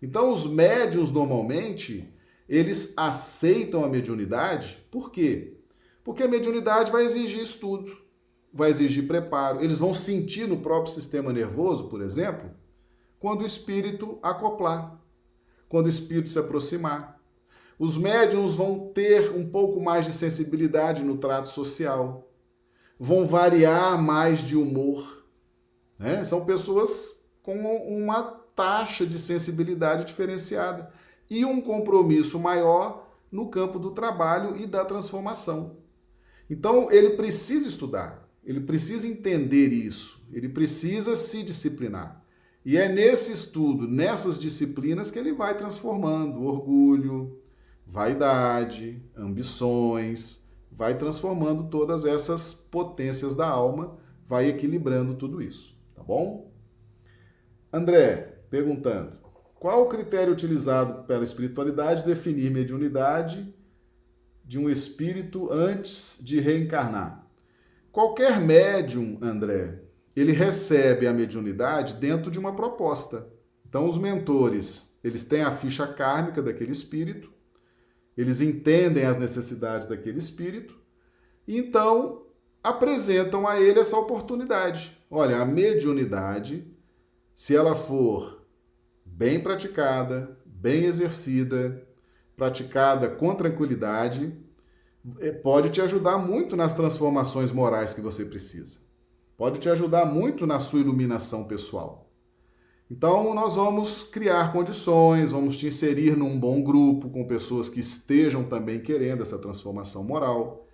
Então, 0.00 0.32
os 0.32 0.46
médios 0.46 1.10
normalmente, 1.10 2.10
eles 2.50 2.92
aceitam 2.96 3.82
a 3.82 3.88
mediunidade, 3.88 4.84
por 4.90 5.10
quê? 5.10 5.56
Porque 6.04 6.22
a 6.22 6.28
mediunidade 6.28 6.90
vai 6.90 7.04
exigir 7.04 7.40
estudo, 7.40 7.90
vai 8.52 8.68
exigir 8.68 9.06
preparo. 9.06 9.62
Eles 9.62 9.78
vão 9.78 9.94
sentir 9.94 10.46
no 10.46 10.58
próprio 10.58 10.92
sistema 10.92 11.32
nervoso, 11.32 11.88
por 11.88 12.02
exemplo, 12.02 12.50
quando 13.18 13.40
o 13.40 13.46
espírito 13.46 14.18
acoplar 14.22 15.00
quando 15.70 15.86
o 15.86 15.88
espírito 15.88 16.28
se 16.28 16.38
aproximar. 16.38 17.18
Os 17.78 17.96
médiums 17.96 18.54
vão 18.54 18.90
ter 18.92 19.30
um 19.30 19.48
pouco 19.48 19.80
mais 19.80 20.04
de 20.04 20.12
sensibilidade 20.12 21.02
no 21.02 21.16
trato 21.16 21.48
social, 21.48 22.28
vão 22.98 23.26
variar 23.26 23.96
mais 24.02 24.40
de 24.40 24.56
humor. 24.56 25.24
Né? 25.98 26.24
São 26.24 26.44
pessoas 26.44 27.24
com 27.40 27.56
uma 27.56 28.22
taxa 28.54 29.06
de 29.06 29.18
sensibilidade 29.18 30.04
diferenciada 30.04 30.92
e 31.30 31.44
um 31.44 31.60
compromisso 31.60 32.38
maior 32.38 33.08
no 33.30 33.48
campo 33.48 33.78
do 33.78 33.92
trabalho 33.92 34.56
e 34.60 34.66
da 34.66 34.84
transformação. 34.84 35.76
Então, 36.50 36.90
ele 36.90 37.10
precisa 37.10 37.68
estudar, 37.68 38.28
ele 38.44 38.60
precisa 38.60 39.06
entender 39.06 39.68
isso, 39.68 40.20
ele 40.32 40.48
precisa 40.48 41.14
se 41.14 41.44
disciplinar. 41.44 42.24
E 42.64 42.76
é 42.76 42.88
nesse 42.88 43.32
estudo, 43.32 43.86
nessas 43.86 44.38
disciplinas, 44.38 45.10
que 45.10 45.18
ele 45.18 45.32
vai 45.32 45.56
transformando 45.56 46.42
orgulho, 46.42 47.40
vaidade, 47.86 49.02
ambições, 49.16 50.50
vai 50.70 50.98
transformando 50.98 51.68
todas 51.68 52.04
essas 52.04 52.52
potências 52.52 53.34
da 53.34 53.48
alma, 53.48 53.98
vai 54.26 54.48
equilibrando 54.48 55.14
tudo 55.14 55.40
isso, 55.40 55.78
tá 55.94 56.02
bom? 56.02 56.52
André, 57.72 58.42
perguntando: 58.50 59.19
qual 59.60 59.82
o 59.82 59.88
critério 59.88 60.32
utilizado 60.32 61.04
pela 61.04 61.22
espiritualidade 61.22 62.02
definir 62.02 62.50
mediunidade 62.50 63.54
de 64.42 64.58
um 64.58 64.70
espírito 64.70 65.52
antes 65.52 66.18
de 66.22 66.40
reencarnar? 66.40 67.26
Qualquer 67.92 68.40
médium, 68.40 69.18
André, 69.20 69.82
ele 70.16 70.32
recebe 70.32 71.06
a 71.06 71.12
mediunidade 71.12 71.96
dentro 71.96 72.30
de 72.30 72.38
uma 72.38 72.56
proposta. 72.56 73.28
Então, 73.68 73.86
os 73.86 73.98
mentores, 73.98 74.98
eles 75.04 75.24
têm 75.24 75.42
a 75.42 75.50
ficha 75.50 75.86
kármica 75.86 76.42
daquele 76.42 76.72
espírito, 76.72 77.30
eles 78.16 78.40
entendem 78.40 79.04
as 79.04 79.18
necessidades 79.18 79.86
daquele 79.86 80.18
espírito, 80.18 80.74
e 81.46 81.58
então 81.58 82.22
apresentam 82.62 83.46
a 83.46 83.60
ele 83.60 83.78
essa 83.78 83.98
oportunidade. 83.98 84.98
Olha, 85.10 85.36
a 85.36 85.44
mediunidade, 85.44 86.66
se 87.34 87.54
ela 87.54 87.74
for 87.74 88.39
bem 89.20 89.38
praticada, 89.38 90.34
bem 90.46 90.84
exercida, 90.84 91.86
praticada 92.34 93.06
com 93.06 93.34
tranquilidade, 93.34 94.34
eh, 95.18 95.30
pode 95.30 95.68
te 95.68 95.82
ajudar 95.82 96.16
muito 96.16 96.56
nas 96.56 96.72
transformações 96.72 97.52
morais 97.52 97.92
que 97.92 98.00
você 98.00 98.24
precisa. 98.24 98.78
Pode 99.36 99.58
te 99.58 99.68
ajudar 99.68 100.06
muito 100.06 100.46
na 100.46 100.58
sua 100.58 100.80
iluminação 100.80 101.44
pessoal. 101.44 102.10
Então, 102.90 103.34
nós 103.34 103.56
vamos 103.56 104.02
criar 104.04 104.54
condições, 104.54 105.32
vamos 105.32 105.58
te 105.58 105.66
inserir 105.66 106.16
num 106.16 106.40
bom 106.40 106.62
grupo 106.62 107.10
com 107.10 107.26
pessoas 107.26 107.68
que 107.68 107.78
estejam 107.78 108.44
também 108.44 108.80
querendo 108.80 109.22
essa 109.22 109.38
transformação 109.38 110.02
moral, 110.02 110.66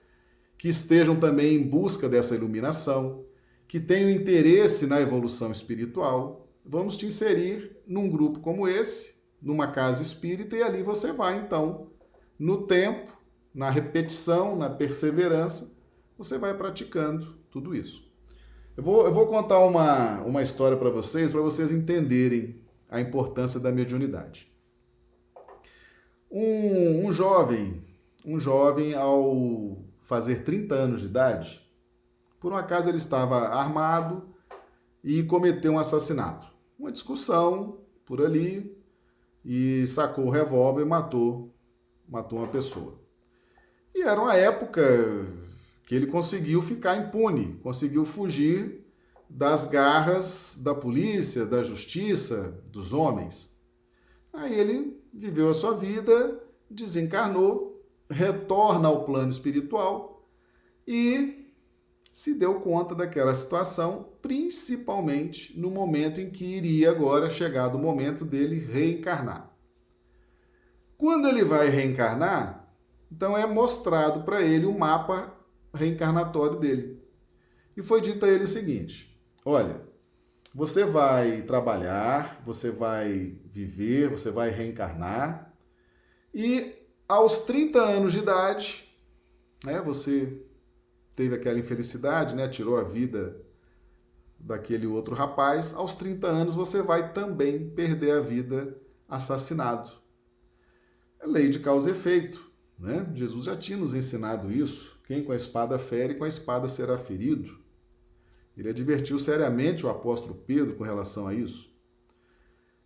que 0.56 0.68
estejam 0.68 1.16
também 1.16 1.56
em 1.56 1.64
busca 1.64 2.08
dessa 2.08 2.36
iluminação, 2.36 3.24
que 3.66 3.80
tenham 3.80 4.08
interesse 4.08 4.86
na 4.86 5.00
evolução 5.00 5.50
espiritual. 5.50 6.45
Vamos 6.68 6.96
te 6.96 7.06
inserir 7.06 7.76
num 7.86 8.08
grupo 8.08 8.40
como 8.40 8.66
esse, 8.66 9.16
numa 9.40 9.68
casa 9.70 10.02
espírita, 10.02 10.56
e 10.56 10.62
ali 10.62 10.82
você 10.82 11.12
vai, 11.12 11.38
então, 11.38 11.88
no 12.38 12.66
tempo, 12.66 13.16
na 13.54 13.70
repetição, 13.70 14.56
na 14.56 14.68
perseverança, 14.68 15.76
você 16.18 16.36
vai 16.38 16.54
praticando 16.54 17.36
tudo 17.50 17.74
isso. 17.74 18.10
Eu 18.76 18.82
vou, 18.82 19.06
eu 19.06 19.12
vou 19.12 19.26
contar 19.26 19.60
uma, 19.60 20.20
uma 20.22 20.42
história 20.42 20.76
para 20.76 20.90
vocês, 20.90 21.30
para 21.30 21.40
vocês 21.40 21.70
entenderem 21.70 22.60
a 22.90 23.00
importância 23.00 23.60
da 23.60 23.70
mediunidade. 23.70 24.52
Um, 26.30 27.06
um 27.06 27.12
jovem, 27.12 27.82
um 28.24 28.38
jovem 28.38 28.92
ao 28.94 29.78
fazer 30.02 30.42
30 30.42 30.74
anos 30.74 31.00
de 31.00 31.06
idade, 31.06 31.66
por 32.40 32.52
um 32.52 32.56
acaso 32.56 32.88
ele 32.88 32.98
estava 32.98 33.48
armado 33.48 34.34
e 35.02 35.22
cometeu 35.22 35.72
um 35.72 35.78
assassinato. 35.78 36.55
Uma 36.78 36.92
discussão 36.92 37.80
por 38.04 38.20
ali 38.20 38.76
e 39.44 39.86
sacou 39.86 40.26
o 40.26 40.30
revólver 40.30 40.82
e 40.82 40.84
matou, 40.84 41.54
matou 42.08 42.38
uma 42.38 42.48
pessoa. 42.48 43.00
E 43.94 44.02
era 44.02 44.20
uma 44.20 44.34
época 44.34 44.82
que 45.84 45.94
ele 45.94 46.06
conseguiu 46.06 46.60
ficar 46.60 46.96
impune, 46.96 47.58
conseguiu 47.62 48.04
fugir 48.04 48.84
das 49.28 49.66
garras 49.66 50.60
da 50.62 50.74
polícia, 50.74 51.46
da 51.46 51.62
justiça, 51.62 52.62
dos 52.66 52.92
homens. 52.92 53.56
Aí 54.32 54.58
ele 54.58 55.00
viveu 55.12 55.48
a 55.48 55.54
sua 55.54 55.74
vida, 55.74 56.42
desencarnou, 56.70 57.82
retorna 58.10 58.88
ao 58.88 59.04
plano 59.04 59.30
espiritual 59.30 60.28
e 60.86 61.45
se 62.16 62.32
deu 62.32 62.54
conta 62.60 62.94
daquela 62.94 63.34
situação, 63.34 64.08
principalmente 64.22 65.52
no 65.60 65.70
momento 65.70 66.18
em 66.18 66.30
que 66.30 66.46
iria 66.46 66.88
agora 66.88 67.28
chegar 67.28 67.76
o 67.76 67.78
momento 67.78 68.24
dele 68.24 68.58
reencarnar. 68.58 69.54
Quando 70.96 71.28
ele 71.28 71.44
vai 71.44 71.68
reencarnar, 71.68 72.72
então 73.12 73.36
é 73.36 73.44
mostrado 73.44 74.22
para 74.22 74.40
ele 74.40 74.64
o 74.64 74.78
mapa 74.78 75.30
reencarnatório 75.74 76.58
dele. 76.58 77.06
E 77.76 77.82
foi 77.82 78.00
dito 78.00 78.24
a 78.24 78.28
ele 78.30 78.44
o 78.44 78.48
seguinte: 78.48 79.14
olha, 79.44 79.82
você 80.54 80.86
vai 80.86 81.42
trabalhar, 81.42 82.40
você 82.46 82.70
vai 82.70 83.36
viver, 83.44 84.08
você 84.08 84.30
vai 84.30 84.48
reencarnar, 84.48 85.52
e 86.32 86.76
aos 87.06 87.40
30 87.40 87.78
anos 87.78 88.14
de 88.14 88.20
idade, 88.20 88.88
né, 89.62 89.82
você 89.82 90.45
teve 91.16 91.34
aquela 91.34 91.58
infelicidade, 91.58 92.34
né, 92.34 92.46
tirou 92.46 92.76
a 92.76 92.84
vida 92.84 93.40
daquele 94.38 94.86
outro 94.86 95.14
rapaz, 95.14 95.74
aos 95.74 95.94
30 95.94 96.26
anos 96.26 96.54
você 96.54 96.82
vai 96.82 97.12
também 97.12 97.70
perder 97.70 98.12
a 98.12 98.20
vida 98.20 98.76
assassinado. 99.08 99.90
É 101.18 101.26
lei 101.26 101.48
de 101.48 101.58
causa 101.58 101.88
e 101.88 101.92
efeito. 101.92 102.46
Né? 102.78 103.10
Jesus 103.14 103.46
já 103.46 103.56
tinha 103.56 103.78
nos 103.78 103.94
ensinado 103.94 104.52
isso. 104.52 105.00
Quem 105.06 105.24
com 105.24 105.32
a 105.32 105.36
espada 105.36 105.78
fere, 105.78 106.14
com 106.14 106.24
a 106.24 106.28
espada 106.28 106.68
será 106.68 106.98
ferido. 106.98 107.58
Ele 108.56 108.68
advertiu 108.68 109.18
seriamente 109.18 109.84
o 109.84 109.88
apóstolo 109.88 110.34
Pedro 110.34 110.76
com 110.76 110.84
relação 110.84 111.26
a 111.26 111.34
isso. 111.34 111.74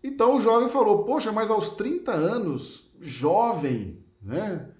Então 0.03 0.37
o 0.37 0.40
jovem 0.40 0.69
falou: 0.69 1.05
Poxa, 1.05 1.31
mas 1.33 1.51
aos 1.51 1.71
30 1.71 2.12
anos, 2.12 2.90
jovem, 3.01 4.05
né? 4.21 4.71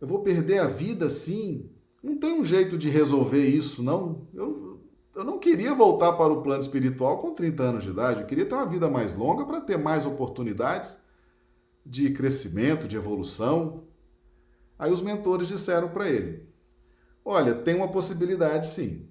Eu 0.00 0.06
vou 0.06 0.22
perder 0.22 0.58
a 0.58 0.66
vida 0.66 1.06
assim. 1.06 1.70
Não 2.02 2.16
tem 2.16 2.32
um 2.32 2.44
jeito 2.44 2.78
de 2.78 2.88
resolver 2.88 3.44
isso, 3.44 3.82
não. 3.82 4.28
Eu, 4.32 4.80
eu 5.14 5.24
não 5.24 5.38
queria 5.38 5.74
voltar 5.74 6.12
para 6.12 6.32
o 6.32 6.42
plano 6.42 6.62
espiritual 6.62 7.18
com 7.18 7.34
30 7.34 7.62
anos 7.62 7.82
de 7.82 7.90
idade. 7.90 8.20
Eu 8.20 8.26
queria 8.26 8.46
ter 8.46 8.54
uma 8.54 8.66
vida 8.66 8.88
mais 8.88 9.14
longa 9.14 9.44
para 9.44 9.60
ter 9.60 9.76
mais 9.76 10.06
oportunidades 10.06 10.98
de 11.84 12.10
crescimento, 12.12 12.86
de 12.86 12.96
evolução. 12.96 13.84
Aí 14.78 14.92
os 14.92 15.00
mentores 15.00 15.48
disseram 15.48 15.88
para 15.88 16.08
ele: 16.08 16.48
Olha, 17.24 17.52
tem 17.52 17.74
uma 17.74 17.90
possibilidade 17.90 18.66
sim. 18.66 19.08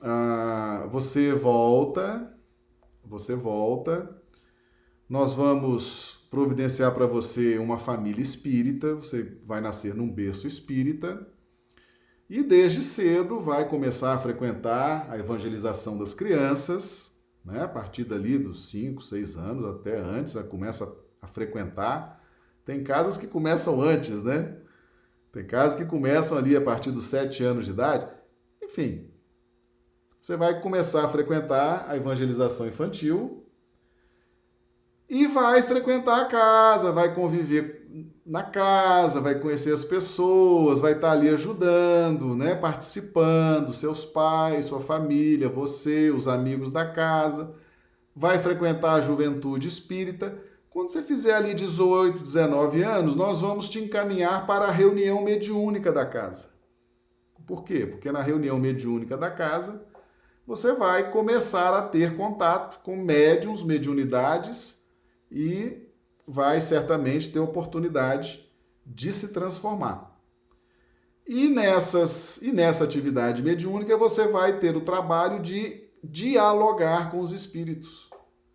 Ah, 0.00 0.86
você 0.90 1.32
volta, 1.32 2.36
você 3.02 3.34
volta, 3.34 4.14
nós 5.08 5.32
vamos 5.32 6.26
providenciar 6.30 6.92
para 6.92 7.06
você 7.06 7.56
uma 7.56 7.78
família 7.78 8.20
espírita, 8.20 8.94
você 8.94 9.38
vai 9.46 9.62
nascer 9.62 9.94
num 9.94 10.10
berço 10.10 10.46
espírita 10.46 11.33
e 12.28 12.42
desde 12.42 12.82
cedo 12.82 13.38
vai 13.38 13.68
começar 13.68 14.14
a 14.14 14.18
frequentar 14.18 15.06
a 15.10 15.18
evangelização 15.18 15.98
das 15.98 16.14
crianças, 16.14 17.20
né? 17.44 17.62
a 17.62 17.68
partir 17.68 18.04
dali 18.04 18.38
dos 18.38 18.70
5, 18.70 19.02
6 19.02 19.36
anos, 19.36 19.64
até 19.66 19.98
antes, 19.98 20.34
começa 20.48 20.90
a 21.20 21.26
frequentar. 21.26 22.22
Tem 22.64 22.82
casas 22.82 23.18
que 23.18 23.26
começam 23.26 23.80
antes, 23.82 24.22
né? 24.22 24.56
Tem 25.30 25.46
casas 25.46 25.74
que 25.74 25.84
começam 25.84 26.38
ali 26.38 26.56
a 26.56 26.60
partir 26.60 26.90
dos 26.90 27.04
7 27.06 27.44
anos 27.44 27.66
de 27.66 27.72
idade. 27.72 28.08
Enfim, 28.62 29.10
você 30.20 30.36
vai 30.36 30.60
começar 30.62 31.04
a 31.04 31.08
frequentar 31.08 31.86
a 31.88 31.96
evangelização 31.96 32.66
infantil 32.66 33.43
e 35.14 35.28
vai 35.28 35.62
frequentar 35.62 36.22
a 36.22 36.24
casa, 36.24 36.90
vai 36.90 37.14
conviver 37.14 37.86
na 38.26 38.42
casa, 38.42 39.20
vai 39.20 39.36
conhecer 39.36 39.72
as 39.72 39.84
pessoas, 39.84 40.80
vai 40.80 40.90
estar 40.90 41.12
ali 41.12 41.28
ajudando, 41.28 42.34
né, 42.34 42.56
participando, 42.56 43.72
seus 43.72 44.04
pais, 44.04 44.64
sua 44.64 44.80
família, 44.80 45.48
você, 45.48 46.10
os 46.10 46.26
amigos 46.26 46.68
da 46.68 46.90
casa, 46.90 47.54
vai 48.12 48.40
frequentar 48.40 48.94
a 48.94 49.00
juventude 49.00 49.68
espírita 49.68 50.36
quando 50.68 50.88
você 50.88 51.00
fizer 51.00 51.34
ali 51.34 51.54
18, 51.54 52.20
19 52.20 52.82
anos, 52.82 53.14
nós 53.14 53.40
vamos 53.40 53.68
te 53.68 53.78
encaminhar 53.78 54.48
para 54.48 54.64
a 54.64 54.72
reunião 54.72 55.22
mediúnica 55.22 55.92
da 55.92 56.04
casa. 56.04 56.54
Por 57.46 57.62
quê? 57.62 57.86
Porque 57.86 58.10
na 58.10 58.20
reunião 58.20 58.58
mediúnica 58.58 59.16
da 59.16 59.30
casa, 59.30 59.86
você 60.44 60.72
vai 60.72 61.12
começar 61.12 61.72
a 61.72 61.82
ter 61.82 62.16
contato 62.16 62.82
com 62.82 62.96
médiums, 62.96 63.62
mediunidades 63.62 64.83
e 65.34 65.88
vai 66.26 66.60
certamente 66.60 67.30
ter 67.32 67.40
oportunidade 67.40 68.48
de 68.86 69.12
se 69.12 69.32
transformar. 69.32 70.14
E, 71.26 71.48
nessas, 71.48 72.40
e 72.40 72.52
nessa 72.52 72.84
atividade 72.84 73.42
mediúnica 73.42 73.96
você 73.96 74.28
vai 74.28 74.58
ter 74.58 74.76
o 74.76 74.82
trabalho 74.82 75.42
de 75.42 75.82
dialogar 76.02 77.10
com 77.10 77.18
os 77.18 77.32
espíritos. 77.32 78.08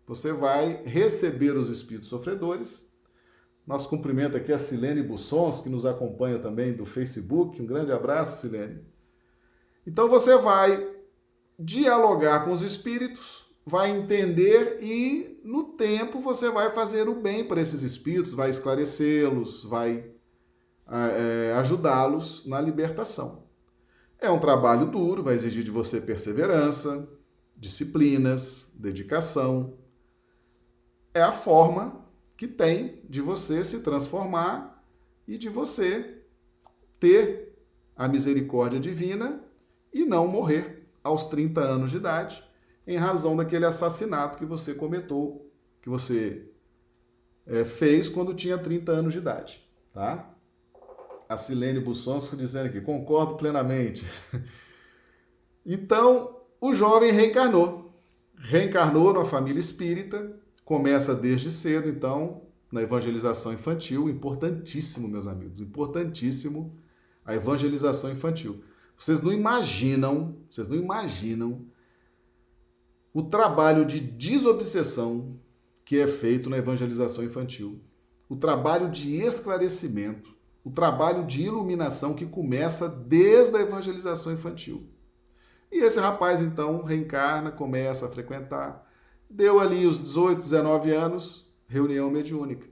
Você 0.06 0.32
vai 0.32 0.82
receber 0.84 1.56
os 1.56 1.68
espíritos 1.68 2.08
sofredores. 2.08 2.90
Nosso 3.66 3.88
cumprimento 3.88 4.36
aqui 4.36 4.52
a 4.52 4.58
Silene 4.58 5.02
Bussons, 5.02 5.60
que 5.60 5.68
nos 5.68 5.84
acompanha 5.84 6.38
também 6.38 6.72
do 6.72 6.86
Facebook. 6.86 7.60
Um 7.60 7.66
grande 7.66 7.92
abraço, 7.92 8.40
Silene. 8.40 8.84
Então 9.86 10.08
você 10.08 10.36
vai 10.38 10.88
dialogar 11.58 12.44
com 12.44 12.52
os 12.52 12.62
espíritos, 12.62 13.49
vai 13.64 13.90
entender 13.90 14.78
e 14.82 15.40
no 15.44 15.64
tempo 15.64 16.20
você 16.20 16.50
vai 16.50 16.72
fazer 16.72 17.08
o 17.08 17.14
bem 17.14 17.44
para 17.44 17.60
esses 17.60 17.82
espíritos, 17.82 18.32
vai 18.32 18.50
esclarecê-los, 18.50 19.64
vai 19.64 20.10
é, 20.88 21.52
ajudá-los 21.56 22.44
na 22.46 22.60
libertação. 22.60 23.44
É 24.18 24.30
um 24.30 24.38
trabalho 24.38 24.86
duro, 24.86 25.22
vai 25.22 25.34
exigir 25.34 25.64
de 25.64 25.70
você 25.70 26.00
perseverança, 26.00 27.08
disciplinas, 27.56 28.72
dedicação, 28.74 29.78
é 31.12 31.22
a 31.22 31.32
forma 31.32 32.04
que 32.36 32.46
tem 32.46 33.02
de 33.08 33.20
você 33.20 33.62
se 33.64 33.80
transformar 33.80 34.82
e 35.26 35.36
de 35.36 35.48
você 35.48 36.22
ter 36.98 37.58
a 37.96 38.08
misericórdia 38.08 38.80
divina 38.80 39.44
e 39.92 40.04
não 40.04 40.26
morrer 40.26 40.88
aos 41.02 41.26
30 41.26 41.60
anos 41.60 41.90
de 41.90 41.96
idade 41.96 42.49
em 42.92 42.96
razão 42.96 43.36
daquele 43.36 43.64
assassinato 43.64 44.38
que 44.38 44.44
você 44.44 44.74
cometeu, 44.74 45.48
que 45.80 45.88
você 45.88 46.50
é, 47.46 47.64
fez 47.64 48.08
quando 48.08 48.34
tinha 48.34 48.58
30 48.58 48.92
anos 48.92 49.12
de 49.12 49.18
idade, 49.18 49.66
tá? 49.92 50.28
A 51.28 51.36
Silene 51.36 51.78
Bussonsko 51.78 52.36
dizendo 52.36 52.66
aqui, 52.66 52.80
concordo 52.80 53.36
plenamente. 53.36 54.04
então, 55.64 56.40
o 56.60 56.74
jovem 56.74 57.12
reencarnou. 57.12 57.94
Reencarnou 58.36 59.12
na 59.12 59.24
família 59.24 59.60
espírita, 59.60 60.36
começa 60.64 61.14
desde 61.14 61.52
cedo, 61.52 61.88
então, 61.88 62.42
na 62.72 62.82
evangelização 62.82 63.52
infantil, 63.52 64.08
importantíssimo, 64.08 65.06
meus 65.06 65.26
amigos, 65.28 65.60
importantíssimo 65.60 66.76
a 67.24 67.34
evangelização 67.34 68.10
infantil. 68.10 68.64
Vocês 68.96 69.20
não 69.20 69.32
imaginam, 69.32 70.36
vocês 70.48 70.66
não 70.66 70.76
imaginam 70.76 71.66
o 73.12 73.22
trabalho 73.22 73.84
de 73.84 74.00
desobsessão, 74.00 75.36
que 75.84 75.98
é 75.98 76.06
feito 76.06 76.48
na 76.48 76.58
evangelização 76.58 77.24
infantil. 77.24 77.80
O 78.28 78.36
trabalho 78.36 78.88
de 78.88 79.16
esclarecimento, 79.16 80.36
o 80.64 80.70
trabalho 80.70 81.26
de 81.26 81.42
iluminação 81.42 82.14
que 82.14 82.24
começa 82.24 82.88
desde 82.88 83.56
a 83.56 83.60
evangelização 83.60 84.32
infantil. 84.32 84.88
E 85.72 85.78
esse 85.78 85.98
rapaz 85.98 86.40
então 86.40 86.84
reencarna, 86.84 87.50
começa 87.50 88.06
a 88.06 88.08
frequentar, 88.08 88.86
deu 89.28 89.58
ali 89.58 89.86
os 89.86 89.98
18, 89.98 90.40
19 90.40 90.92
anos, 90.92 91.52
reunião 91.66 92.10
mediúnica. 92.10 92.68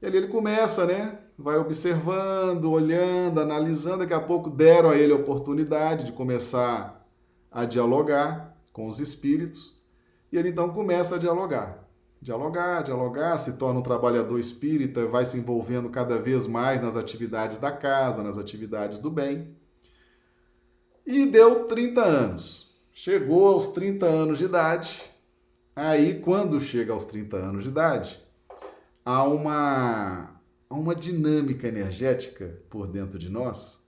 E 0.00 0.06
ali 0.06 0.18
ele 0.18 0.28
começa, 0.28 0.84
né? 0.84 1.18
Vai 1.38 1.58
observando, 1.58 2.70
olhando, 2.70 3.40
analisando, 3.40 3.98
daqui 3.98 4.14
a 4.14 4.20
pouco 4.20 4.50
deram 4.50 4.90
a 4.90 4.96
ele 4.96 5.12
a 5.12 5.16
oportunidade 5.16 6.04
de 6.04 6.12
começar 6.12 7.06
a 7.50 7.64
dialogar 7.64 8.55
com 8.76 8.86
os 8.86 9.00
espíritos, 9.00 9.82
e 10.30 10.36
ele 10.36 10.50
então 10.50 10.68
começa 10.68 11.14
a 11.14 11.18
dialogar 11.18 11.86
dialogar, 12.20 12.82
dialogar, 12.82 13.38
se 13.38 13.56
torna 13.56 13.78
um 13.78 13.82
trabalhador 13.82 14.38
espírita, 14.38 15.06
vai 15.06 15.24
se 15.24 15.38
envolvendo 15.38 15.88
cada 15.90 16.18
vez 16.18 16.46
mais 16.46 16.80
nas 16.80 16.96
atividades 16.96 17.58
da 17.58 17.70
casa, 17.70 18.22
nas 18.22 18.36
atividades 18.36 18.98
do 18.98 19.10
bem. 19.10 19.56
E 21.06 21.24
deu 21.26 21.66
30 21.66 22.02
anos. 22.02 22.74
Chegou 22.90 23.46
aos 23.46 23.68
30 23.68 24.06
anos 24.06 24.38
de 24.38 24.44
idade. 24.44 25.02
Aí, 25.76 26.18
quando 26.18 26.58
chega 26.58 26.92
aos 26.92 27.04
30 27.04 27.36
anos 27.36 27.62
de 27.62 27.70
idade, 27.70 28.20
há 29.04 29.22
uma, 29.22 30.40
há 30.68 30.74
uma 30.74 30.96
dinâmica 30.96 31.68
energética 31.68 32.60
por 32.68 32.88
dentro 32.88 33.20
de 33.20 33.30
nós 33.30 33.86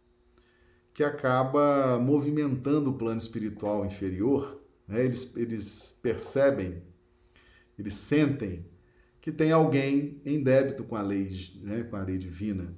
que 0.98 1.04
acaba 1.04 1.96
movimentando 2.00 2.90
o 2.90 2.94
plano 2.94 3.18
espiritual 3.18 3.86
inferior. 3.86 4.57
Né? 4.88 5.04
Eles, 5.04 5.36
eles 5.36 5.98
percebem 6.02 6.82
eles 7.78 7.94
sentem 7.94 8.66
que 9.20 9.30
tem 9.30 9.52
alguém 9.52 10.20
em 10.24 10.42
débito 10.42 10.82
com 10.82 10.96
a 10.96 11.02
lei, 11.02 11.30
né, 11.62 11.84
com 11.84 11.96
a 11.96 12.02
lei 12.02 12.18
divina. 12.18 12.74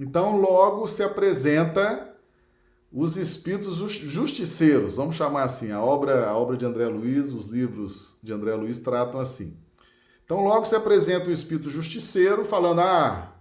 Então, 0.00 0.36
logo 0.40 0.86
se 0.86 1.02
apresenta 1.02 2.14
os 2.90 3.16
espíritos 3.16 3.76
justiceiros, 3.76 4.94
vamos 4.94 5.16
chamar 5.16 5.42
assim, 5.42 5.70
a 5.70 5.82
obra, 5.82 6.26
a 6.26 6.36
obra 6.36 6.56
de 6.56 6.64
André 6.64 6.86
Luiz, 6.86 7.30
os 7.30 7.46
livros 7.46 8.16
de 8.22 8.32
André 8.32 8.54
Luiz 8.54 8.78
tratam 8.78 9.20
assim. 9.20 9.58
Então, 10.24 10.42
logo 10.42 10.64
se 10.64 10.74
apresenta 10.74 11.28
o 11.28 11.32
espírito 11.32 11.68
justiceiro 11.68 12.44
falando: 12.44 12.80
"Ah, 12.80 13.37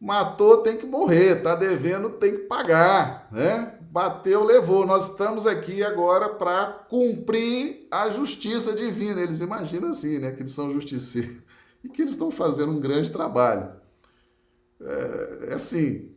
matou, 0.00 0.58
tem 0.58 0.76
que 0.76 0.86
morrer, 0.86 1.42
tá 1.42 1.54
devendo, 1.54 2.10
tem 2.10 2.32
que 2.32 2.42
pagar, 2.44 3.28
né? 3.32 3.76
bateu, 3.96 4.44
levou. 4.44 4.84
Nós 4.84 5.10
estamos 5.10 5.46
aqui 5.46 5.82
agora 5.82 6.28
para 6.28 6.66
cumprir 6.86 7.86
a 7.90 8.10
justiça 8.10 8.74
divina. 8.74 9.22
Eles 9.22 9.40
imaginam 9.40 9.88
assim, 9.88 10.18
né? 10.18 10.32
Que 10.32 10.42
eles 10.42 10.52
são 10.52 10.70
justiceiros 10.70 11.38
e 11.82 11.88
que 11.88 12.02
eles 12.02 12.12
estão 12.12 12.30
fazendo 12.30 12.72
um 12.72 12.80
grande 12.80 13.10
trabalho. 13.10 13.72
É, 14.82 15.48
é 15.48 15.54
assim. 15.54 16.14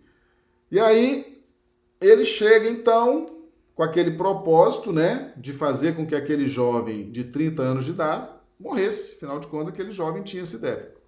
E 0.70 0.78
aí 0.78 1.42
ele 2.02 2.26
chega 2.26 2.68
então 2.68 3.28
com 3.74 3.82
aquele 3.82 4.12
propósito, 4.12 4.92
né, 4.92 5.34
de 5.38 5.54
fazer 5.54 5.96
com 5.96 6.06
que 6.06 6.14
aquele 6.14 6.48
jovem 6.48 7.10
de 7.10 7.24
30 7.24 7.62
anos 7.62 7.86
de 7.86 7.92
idade 7.92 8.28
morresse. 8.60 9.16
Afinal 9.16 9.40
de 9.40 9.48
contas, 9.48 9.70
aquele 9.70 9.92
jovem 9.92 10.22
tinha 10.22 10.44
esse 10.44 10.58
débito. 10.58 10.99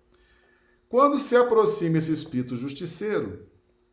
Quando 0.91 1.17
se 1.17 1.37
aproxima 1.37 1.99
esse 1.99 2.11
espírito 2.11 2.57
justiceiro, 2.57 3.45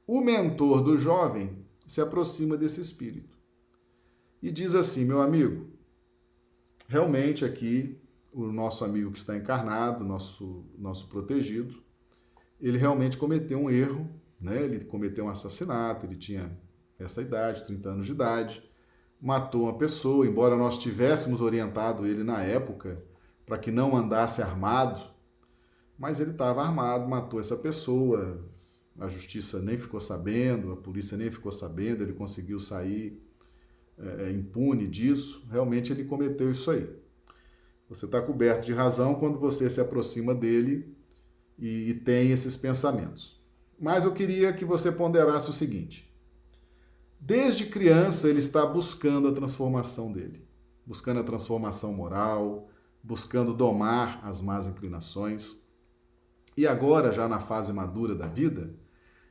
o 0.04 0.20
mentor 0.20 0.82
do 0.82 0.98
jovem 0.98 1.64
se 1.86 2.00
aproxima 2.00 2.56
desse 2.56 2.80
espírito 2.80 3.38
e 4.42 4.50
diz 4.50 4.74
assim: 4.74 5.04
meu 5.04 5.22
amigo, 5.22 5.68
realmente 6.88 7.44
aqui 7.44 7.96
o 8.32 8.46
nosso 8.46 8.84
amigo 8.84 9.12
que 9.12 9.18
está 9.18 9.36
encarnado, 9.36 10.02
nosso 10.02 10.64
nosso 10.76 11.06
protegido, 11.06 11.80
ele 12.60 12.76
realmente 12.76 13.16
cometeu 13.16 13.60
um 13.60 13.70
erro, 13.70 14.10
né? 14.40 14.64
Ele 14.64 14.84
cometeu 14.84 15.26
um 15.26 15.28
assassinato, 15.28 16.04
ele 16.04 16.16
tinha 16.16 16.50
essa 16.98 17.22
idade, 17.22 17.64
30 17.64 17.90
anos 17.90 18.06
de 18.06 18.12
idade, 18.12 18.60
matou 19.20 19.62
uma 19.62 19.78
pessoa, 19.78 20.26
embora 20.26 20.56
nós 20.56 20.76
tivéssemos 20.76 21.40
orientado 21.40 22.04
ele 22.04 22.24
na 22.24 22.42
época 22.42 23.00
para 23.46 23.56
que 23.56 23.70
não 23.70 23.96
andasse 23.96 24.42
armado, 24.42 25.16
mas 25.98 26.20
ele 26.20 26.30
estava 26.30 26.62
armado, 26.62 27.08
matou 27.08 27.40
essa 27.40 27.56
pessoa, 27.56 28.40
a 28.98 29.08
justiça 29.08 29.60
nem 29.60 29.76
ficou 29.76 30.00
sabendo, 30.00 30.72
a 30.72 30.76
polícia 30.76 31.16
nem 31.16 31.30
ficou 31.30 31.52
sabendo, 31.52 32.02
ele 32.02 32.12
conseguiu 32.12 32.58
sair 32.58 33.20
é, 33.98 34.26
é 34.26 34.32
impune 34.32 34.86
disso. 34.86 35.46
Realmente 35.50 35.92
ele 35.92 36.04
cometeu 36.04 36.50
isso 36.50 36.70
aí. 36.70 36.88
Você 37.88 38.04
está 38.04 38.20
coberto 38.20 38.66
de 38.66 38.72
razão 38.72 39.14
quando 39.14 39.38
você 39.38 39.68
se 39.68 39.80
aproxima 39.80 40.34
dele 40.34 40.94
e, 41.58 41.90
e 41.90 41.94
tem 41.94 42.30
esses 42.30 42.56
pensamentos. 42.56 43.40
Mas 43.80 44.04
eu 44.04 44.12
queria 44.12 44.52
que 44.52 44.64
você 44.64 44.92
ponderasse 44.92 45.48
o 45.48 45.52
seguinte: 45.52 46.12
desde 47.18 47.66
criança 47.66 48.28
ele 48.28 48.40
está 48.40 48.66
buscando 48.66 49.28
a 49.28 49.32
transformação 49.32 50.12
dele, 50.12 50.46
buscando 50.84 51.20
a 51.20 51.24
transformação 51.24 51.92
moral, 51.92 52.68
buscando 53.02 53.54
domar 53.54 54.20
as 54.24 54.40
más 54.40 54.66
inclinações. 54.66 55.67
E 56.58 56.66
agora, 56.66 57.12
já 57.12 57.28
na 57.28 57.38
fase 57.38 57.72
madura 57.72 58.16
da 58.16 58.26
vida, 58.26 58.74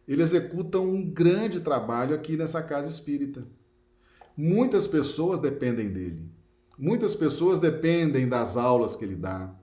ele 0.07 0.21
executa 0.21 0.79
um 0.79 1.05
grande 1.05 1.59
trabalho 1.59 2.15
aqui 2.15 2.37
nessa 2.37 2.63
casa 2.63 2.87
espírita. 2.87 3.45
Muitas 4.37 4.87
pessoas 4.87 5.37
dependem 5.37 5.89
dele. 5.91 6.31
Muitas 6.79 7.13
pessoas 7.13 7.59
dependem 7.59 8.29
das 8.29 8.55
aulas 8.55 8.95
que 8.95 9.03
ele 9.03 9.17
dá, 9.17 9.53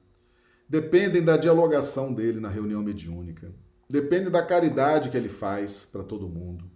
dependem 0.68 1.24
da 1.24 1.38
dialogação 1.38 2.12
dele 2.12 2.38
na 2.38 2.50
reunião 2.50 2.82
mediúnica, 2.82 3.50
dependem 3.88 4.30
da 4.30 4.44
caridade 4.44 5.08
que 5.08 5.16
ele 5.16 5.30
faz 5.30 5.86
para 5.86 6.02
todo 6.02 6.28
mundo, 6.28 6.70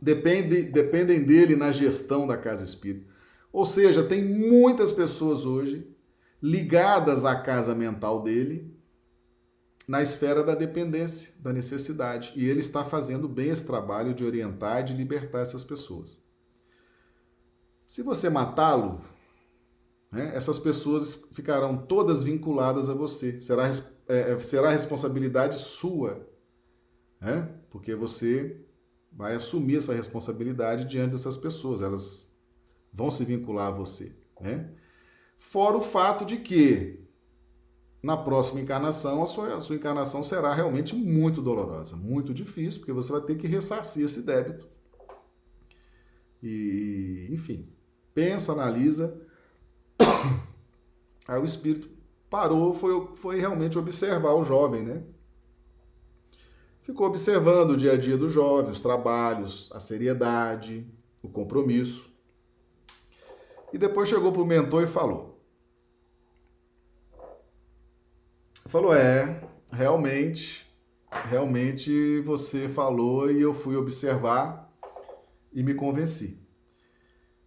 depende, 0.00 0.62
dependem 0.62 1.22
dele 1.22 1.54
na 1.54 1.70
gestão 1.70 2.26
da 2.26 2.38
casa 2.38 2.64
espírita. 2.64 3.12
Ou 3.52 3.66
seja, 3.66 4.02
tem 4.02 4.24
muitas 4.24 4.90
pessoas 4.90 5.44
hoje 5.44 5.86
ligadas 6.42 7.26
à 7.26 7.38
casa 7.38 7.74
mental 7.74 8.22
dele 8.22 8.77
na 9.88 10.02
esfera 10.02 10.44
da 10.44 10.54
dependência, 10.54 11.32
da 11.42 11.50
necessidade. 11.50 12.34
E 12.36 12.46
ele 12.46 12.60
está 12.60 12.84
fazendo 12.84 13.26
bem 13.26 13.48
esse 13.48 13.66
trabalho 13.66 14.12
de 14.12 14.22
orientar 14.22 14.84
de 14.84 14.92
libertar 14.92 15.40
essas 15.40 15.64
pessoas. 15.64 16.22
Se 17.86 18.02
você 18.02 18.28
matá-lo, 18.28 19.00
né, 20.12 20.30
essas 20.36 20.58
pessoas 20.58 21.26
ficarão 21.32 21.78
todas 21.78 22.22
vinculadas 22.22 22.90
a 22.90 22.94
você. 22.94 23.40
Será, 23.40 23.66
é, 24.06 24.32
é, 24.32 24.38
será 24.40 24.70
responsabilidade 24.70 25.56
sua, 25.56 26.28
né, 27.18 27.48
porque 27.70 27.94
você 27.94 28.60
vai 29.10 29.34
assumir 29.34 29.78
essa 29.78 29.94
responsabilidade 29.94 30.84
diante 30.84 31.12
dessas 31.12 31.38
pessoas. 31.38 31.80
Elas 31.80 32.30
vão 32.92 33.10
se 33.10 33.24
vincular 33.24 33.68
a 33.68 33.76
você. 33.76 34.14
Né? 34.38 34.70
Fora 35.38 35.78
o 35.78 35.80
fato 35.80 36.26
de 36.26 36.36
que 36.36 37.07
na 38.02 38.16
próxima 38.16 38.60
encarnação, 38.60 39.22
a 39.22 39.26
sua, 39.26 39.54
a 39.54 39.60
sua 39.60 39.76
encarnação 39.76 40.22
será 40.22 40.54
realmente 40.54 40.94
muito 40.94 41.42
dolorosa, 41.42 41.96
muito 41.96 42.32
difícil, 42.32 42.80
porque 42.80 42.92
você 42.92 43.10
vai 43.12 43.20
ter 43.22 43.36
que 43.36 43.46
ressarcir 43.46 44.04
esse 44.04 44.22
débito. 44.22 44.68
E, 46.42 47.28
enfim, 47.30 47.68
pensa, 48.14 48.52
analisa. 48.52 49.20
Aí 51.26 51.40
o 51.40 51.44
espírito 51.44 51.90
parou, 52.30 52.72
foi, 52.72 53.16
foi 53.16 53.40
realmente 53.40 53.78
observar 53.78 54.34
o 54.34 54.44
jovem, 54.44 54.84
né? 54.84 55.02
Ficou 56.82 57.06
observando 57.06 57.72
o 57.72 57.76
dia 57.76 57.92
a 57.92 57.96
dia 57.96 58.16
do 58.16 58.30
jovem, 58.30 58.70
os 58.70 58.80
trabalhos, 58.80 59.70
a 59.74 59.80
seriedade, 59.80 60.86
o 61.22 61.28
compromisso. 61.28 62.10
E 63.72 63.76
depois 63.76 64.08
chegou 64.08 64.32
para 64.32 64.40
o 64.40 64.46
mentor 64.46 64.84
e 64.84 64.86
falou: 64.86 65.37
Falou, 68.68 68.94
é, 68.94 69.48
realmente, 69.72 70.70
realmente 71.10 72.20
você 72.20 72.68
falou 72.68 73.32
e 73.32 73.40
eu 73.40 73.54
fui 73.54 73.74
observar 73.74 74.70
e 75.54 75.62
me 75.62 75.72
convenci. 75.72 76.46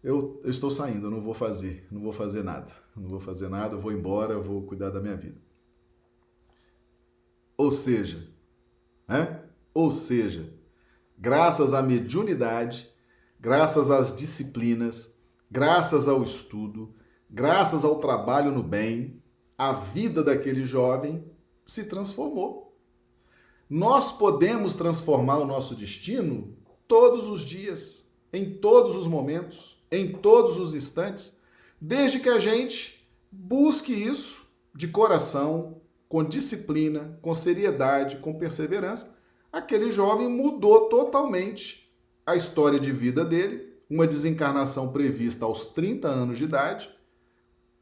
Eu, 0.03 0.41
eu, 0.43 0.49
estou 0.49 0.71
saindo, 0.71 1.05
eu 1.05 1.11
não 1.11 1.21
vou 1.21 1.35
fazer, 1.35 1.87
não 1.91 2.01
vou 2.01 2.11
fazer 2.11 2.43
nada. 2.43 2.73
Não 2.95 3.07
vou 3.07 3.19
fazer 3.19 3.49
nada, 3.49 3.75
eu 3.75 3.79
vou 3.79 3.91
embora, 3.91 4.33
eu 4.33 4.41
vou 4.41 4.63
cuidar 4.63 4.89
da 4.89 4.99
minha 4.99 5.15
vida. 5.15 5.39
Ou 7.55 7.71
seja, 7.71 8.27
né? 9.07 9.43
Ou 9.75 9.91
seja, 9.91 10.51
graças 11.15 11.71
à 11.71 11.83
mediunidade, 11.83 12.89
graças 13.39 13.91
às 13.91 14.15
disciplinas, 14.15 15.21
graças 15.51 16.07
ao 16.07 16.23
estudo, 16.23 16.95
graças 17.29 17.85
ao 17.85 17.99
trabalho 17.99 18.51
no 18.51 18.63
bem, 18.63 19.20
a 19.61 19.73
vida 19.73 20.23
daquele 20.23 20.65
jovem 20.65 21.23
se 21.67 21.83
transformou. 21.83 22.75
Nós 23.69 24.11
podemos 24.11 24.73
transformar 24.73 25.37
o 25.37 25.45
nosso 25.45 25.75
destino 25.75 26.57
todos 26.87 27.27
os 27.27 27.45
dias, 27.45 28.11
em 28.33 28.55
todos 28.55 28.95
os 28.95 29.05
momentos, 29.05 29.79
em 29.91 30.13
todos 30.13 30.57
os 30.57 30.73
instantes, 30.73 31.39
desde 31.79 32.19
que 32.19 32.27
a 32.27 32.39
gente 32.39 33.07
busque 33.31 33.93
isso 33.93 34.47
de 34.73 34.87
coração, 34.87 35.79
com 36.09 36.23
disciplina, 36.23 37.19
com 37.21 37.31
seriedade, 37.31 38.17
com 38.17 38.33
perseverança, 38.33 39.15
aquele 39.53 39.91
jovem 39.91 40.27
mudou 40.27 40.89
totalmente 40.89 41.93
a 42.25 42.35
história 42.35 42.79
de 42.79 42.91
vida 42.91 43.23
dele, 43.23 43.75
uma 43.87 44.07
desencarnação 44.07 44.91
prevista 44.91 45.45
aos 45.45 45.67
30 45.67 46.07
anos 46.07 46.39
de 46.39 46.45
idade, 46.45 46.89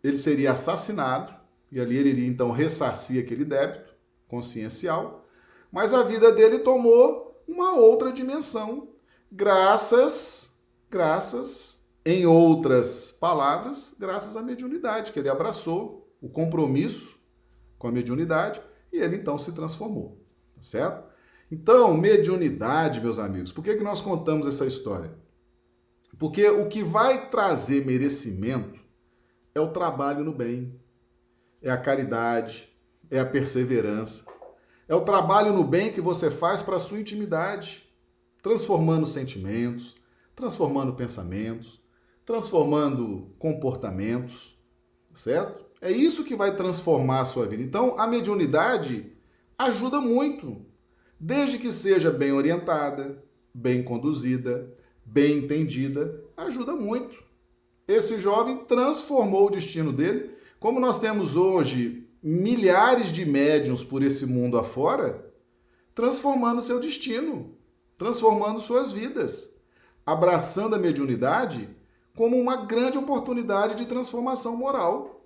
ele 0.04 0.18
seria 0.18 0.52
assassinado, 0.52 1.39
e 1.72 1.80
ali 1.80 1.98
ele 1.98 2.10
iria 2.10 2.28
então 2.28 2.52
ressarcir 2.52 3.24
aquele 3.24 3.46
débito 3.46 3.94
consciencial, 4.28 5.28
mas 5.72 5.94
a 5.94 6.04
vida 6.04 6.32
dele 6.32 6.60
tomou 6.60 7.44
uma 7.48 7.74
outra 7.74 8.12
dimensão, 8.12 8.90
graças, 9.32 10.60
graças, 10.90 11.88
em 12.06 12.26
outras 12.26 13.12
palavras, 13.12 13.96
graças 14.00 14.36
à 14.36 14.42
mediunidade, 14.42 15.12
que 15.12 15.20
ele 15.20 15.30
abraçou 15.30 16.12
o 16.22 16.30
compromisso 16.30 17.20
com 17.78 17.88
a 17.88 17.92
mediunidade 17.92 18.62
e 18.92 19.00
ele 19.00 19.18
então 19.18 19.38
se 19.38 19.52
transformou, 19.52 20.22
tá 20.56 20.62
certo? 20.62 21.10
Então, 21.52 21.96
mediunidade, 21.96 23.02
meus 23.02 23.18
amigos, 23.18 23.52
por 23.52 23.64
que, 23.64 23.76
que 23.76 23.84
nós 23.84 24.02
contamos 24.02 24.46
essa 24.46 24.66
história? 24.66 25.12
Porque 26.18 26.48
o 26.48 26.68
que 26.68 26.84
vai 26.84 27.30
trazer 27.30 27.86
merecimento 27.86 28.80
é 29.56 29.60
o 29.60 29.72
trabalho 29.72 30.24
no 30.24 30.34
bem, 30.34 30.80
é 31.62 31.70
a 31.70 31.78
caridade, 31.78 32.70
é 33.10 33.20
a 33.20 33.26
perseverança, 33.26 34.26
é 34.88 34.96
o 34.96 35.02
trabalho 35.02 35.54
no 35.54 35.64
bem 35.64 35.92
que 35.92 36.02
você 36.02 36.32
faz 36.32 36.62
para 36.62 36.76
a 36.76 36.80
sua 36.80 37.00
intimidade, 37.00 37.88
transformando 38.42 39.06
sentimentos, 39.06 39.96
transformando 40.36 40.94
pensamentos, 40.94 41.82
transformando 42.26 43.34
comportamentos, 43.38 44.58
certo? 45.14 45.66
É 45.82 45.92
isso 45.92 46.24
que 46.24 46.36
vai 46.36 46.56
transformar 46.56 47.22
a 47.22 47.26
sua 47.26 47.46
vida. 47.46 47.64
Então, 47.64 48.00
a 48.00 48.08
mediunidade 48.08 49.12
ajuda 49.58 50.00
muito, 50.00 50.66
desde 51.20 51.58
que 51.58 51.72
seja 51.72 52.12
bem 52.12 52.32
orientada, 52.32 53.24
bem 53.54 53.84
conduzida, 53.84 54.74
bem 55.06 55.40
entendida, 55.40 56.24
ajuda 56.38 56.74
muito. 56.74 57.22
Esse 57.88 58.20
jovem 58.20 58.58
transformou 58.60 59.48
o 59.48 59.50
destino 59.50 59.92
dele. 59.92 60.32
Como 60.60 60.80
nós 60.80 61.00
temos 61.00 61.38
hoje 61.38 62.08
milhares 62.22 63.12
de 63.12 63.26
médiums 63.26 63.82
por 63.84 64.04
esse 64.04 64.26
mundo 64.26 64.58
afora, 64.58 65.34
transformando 65.96 66.60
seu 66.60 66.80
destino, 66.80 67.56
transformando 67.98 68.60
suas 68.60 68.92
vidas, 68.92 69.56
abraçando 70.06 70.76
a 70.76 70.80
mediunidade 70.80 71.70
como 72.14 72.38
uma 72.38 72.66
grande 72.66 72.98
oportunidade 72.98 73.76
de 73.76 73.86
transformação 73.86 74.58
moral. 74.58 75.26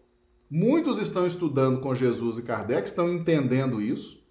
Muitos 0.50 1.00
estão 1.00 1.26
estudando 1.26 1.80
com 1.80 1.96
Jesus 1.96 2.38
e 2.38 2.44
Kardec, 2.44 2.88
estão 2.88 3.12
entendendo 3.12 3.82
isso. 3.82 4.24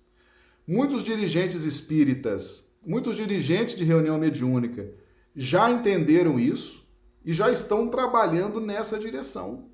Muitos 0.65 1.03
dirigentes 1.03 1.65
espíritas, 1.65 2.77
muitos 2.87 3.17
dirigentes 3.17 3.75
de 3.75 3.83
reunião 3.83 4.19
mediúnica 4.19 4.95
já 5.35 5.69
entenderam 5.69 6.39
isso 6.39 6.87
e 7.25 7.33
já 7.33 7.51
estão 7.51 7.89
trabalhando 7.89 8.61
nessa 8.61 8.99
direção. 8.99 9.72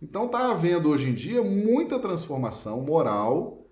Então 0.00 0.26
está 0.26 0.50
havendo 0.50 0.88
hoje 0.88 1.10
em 1.10 1.14
dia 1.14 1.42
muita 1.42 1.98
transformação 1.98 2.80
moral 2.80 3.66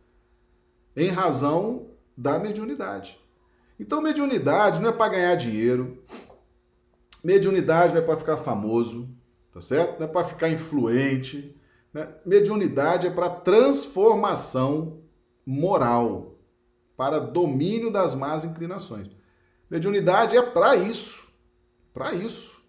em 0.97 1.09
razão 1.09 1.91
da 2.16 2.39
mediunidade. 2.39 3.18
Então 3.79 4.03
mediunidade 4.03 4.81
não 4.81 4.91
é 4.91 4.93
para 4.93 5.12
ganhar 5.12 5.35
dinheiro, 5.37 6.03
mediunidade 7.22 7.95
não 7.95 8.01
é 8.01 8.05
para 8.05 8.16
ficar 8.16 8.37
famoso, 8.37 9.09
tá 9.53 9.61
certo? 9.61 10.01
Não 10.01 10.07
é 10.07 10.09
para 10.09 10.26
ficar 10.26 10.49
influente. 10.49 11.57
Né? 11.93 12.09
Mediunidade 12.26 13.07
é 13.07 13.11
para 13.11 13.31
transformação 13.31 15.01
moral, 15.47 16.37
para 16.97 17.20
domínio 17.20 17.91
das 17.91 18.14
más 18.14 18.45
inclinações. 18.45 19.09
Mediunidade 19.70 20.37
é 20.37 20.43
para 20.43 20.76
isso 20.76 21.29
para 21.99 22.14
isso, 22.14 22.62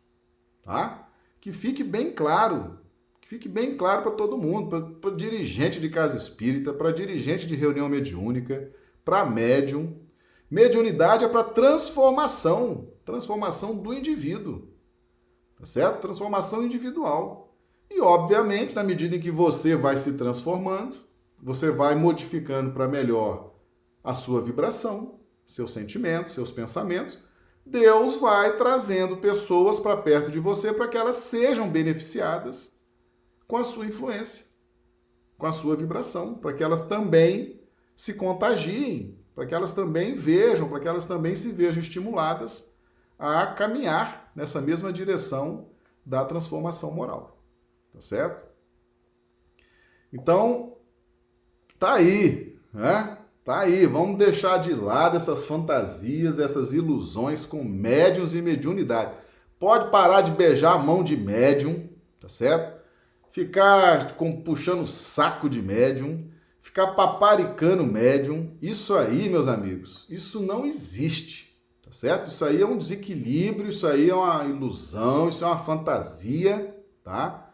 tá? 0.64 1.08
Que 1.40 1.54
fique 1.54 1.84
bem 1.84 2.12
claro, 2.12 2.80
fique 3.30 3.48
bem 3.48 3.78
claro 3.78 4.02
para 4.02 4.12
todo 4.14 4.40
mundo, 4.40 4.98
para 5.00 5.12
dirigente 5.12 5.80
de 5.80 5.88
casa 5.88 6.18
espírita, 6.18 6.74
para 6.74 6.92
dirigente 6.92 7.46
de 7.46 7.56
reunião 7.56 7.88
mediúnica, 7.88 8.72
para 9.06 9.24
médium. 9.24 10.00
Mediunidade 10.50 11.24
é 11.24 11.28
para 11.28 11.44
transformação, 11.44 12.92
transformação 13.06 13.76
do 13.76 13.94
indivíduo, 13.94 14.68
tá 15.60 15.64
certo? 15.64 16.02
Transformação 16.02 16.64
individual. 16.64 17.56
E, 17.88 18.02
obviamente, 18.02 18.74
na 18.74 18.84
medida 18.84 19.16
em 19.16 19.22
que 19.22 19.30
você 19.30 19.76
vai 19.76 19.96
se 19.96 20.14
transformando, 20.14 20.96
você 21.40 21.70
vai 21.70 21.94
modificando 21.94 22.72
para 22.72 22.88
melhor 22.88 23.54
a 24.04 24.16
sua 24.16 24.42
vibração, 24.42 25.20
seus 25.46 25.72
sentimentos, 25.72 26.34
seus 26.34 26.50
pensamentos, 26.52 27.20
Deus 27.64 28.16
vai 28.16 28.58
trazendo 28.58 29.18
pessoas 29.18 29.80
para 29.80 29.96
perto 29.98 30.32
de 30.32 30.40
você 30.40 30.74
para 30.74 30.88
que 30.88 30.98
elas 30.98 31.18
sejam 31.18 31.70
beneficiadas 31.70 32.79
com 33.50 33.58
a 33.58 33.64
sua 33.64 33.88
influência, 33.88 34.46
com 35.36 35.48
a 35.48 35.52
sua 35.52 35.76
vibração, 35.76 36.36
para 36.36 36.54
que 36.54 36.64
elas 36.64 36.84
também 36.84 37.60
se 37.96 38.14
contagiem, 38.14 39.18
para 39.34 39.48
que 39.48 39.56
elas 39.56 39.74
também 39.74 40.14
vejam, 40.14 40.70
para 40.70 40.80
que 40.80 40.88
elas 40.88 41.08
também 41.08 41.36
se 41.36 41.52
vejam 41.52 41.80
estimuladas 41.80 42.76
a 43.18 43.48
caminhar 43.48 44.32
nessa 44.36 44.62
mesma 44.62 44.94
direção 44.94 45.72
da 46.06 46.24
transformação 46.24 46.92
moral. 46.92 47.42
Tá 47.92 48.00
certo? 48.00 48.48
Então, 50.14 50.78
tá 51.80 51.94
aí, 51.94 52.56
né? 52.72 53.18
Tá 53.44 53.62
aí, 53.62 53.88
vamos 53.88 54.20
deixar 54.20 54.60
de 54.60 54.76
lado 54.76 55.18
essas 55.18 55.44
fantasias, 55.44 56.38
essas 56.38 56.72
ilusões 56.72 57.48
com 57.48 57.64
médiums 57.64 58.36
e 58.36 58.44
mediunidade. 58.44 59.16
Pode 59.58 59.90
parar 59.90 60.22
de 60.22 60.30
beijar 60.30 60.74
a 60.74 60.78
mão 60.78 61.04
de 61.04 61.18
médium, 61.18 61.90
tá 62.20 62.30
certo? 62.30 62.79
Ficar 63.32 64.16
com, 64.16 64.42
puxando 64.42 64.88
saco 64.88 65.50
de 65.50 65.62
médium, 65.62 66.28
ficar 66.62 66.88
paparicando 66.88 67.86
médium. 67.86 68.52
Isso 68.62 68.96
aí, 68.96 69.30
meus 69.30 69.48
amigos, 69.48 70.06
isso 70.10 70.40
não 70.40 70.66
existe, 70.66 71.56
tá 71.82 71.92
certo? 71.92 72.30
Isso 72.30 72.44
aí 72.44 72.62
é 72.62 72.66
um 72.66 72.78
desequilíbrio, 72.78 73.70
isso 73.70 73.86
aí 73.86 74.10
é 74.10 74.16
uma 74.16 74.46
ilusão, 74.46 75.30
isso 75.30 75.44
é 75.44 75.48
uma 75.48 75.58
fantasia, 75.58 76.76
tá? 77.04 77.52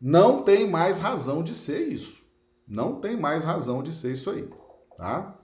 Não 0.00 0.42
tem 0.42 0.68
mais 0.68 0.98
razão 0.98 1.42
de 1.42 1.54
ser 1.54 1.88
isso. 1.88 2.20
Não 2.66 3.00
tem 3.00 3.16
mais 3.16 3.44
razão 3.44 3.82
de 3.82 3.92
ser 3.92 4.12
isso 4.12 4.30
aí 4.30 4.48
tá? 5.00 5.34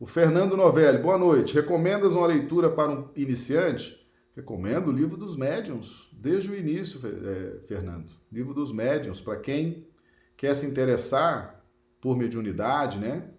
O 0.00 0.06
Fernando 0.06 0.56
Novelli, 0.56 0.98
boa 0.98 1.16
noite. 1.16 1.54
Recomendas 1.54 2.12
uma 2.12 2.26
leitura 2.26 2.68
para 2.68 2.90
um 2.90 3.08
iniciante? 3.14 3.97
Recomendo 4.38 4.86
o 4.86 4.92
livro 4.92 5.16
dos 5.16 5.34
médiuns, 5.34 6.08
desde 6.12 6.48
o 6.48 6.54
início, 6.54 7.00
é, 7.04 7.58
Fernando. 7.66 8.08
Livro 8.30 8.54
dos 8.54 8.70
médiuns, 8.70 9.20
para 9.20 9.36
quem 9.36 9.88
quer 10.36 10.54
se 10.54 10.64
interessar 10.64 11.60
por 12.00 12.16
mediunidade, 12.16 12.98
né? 12.98 13.30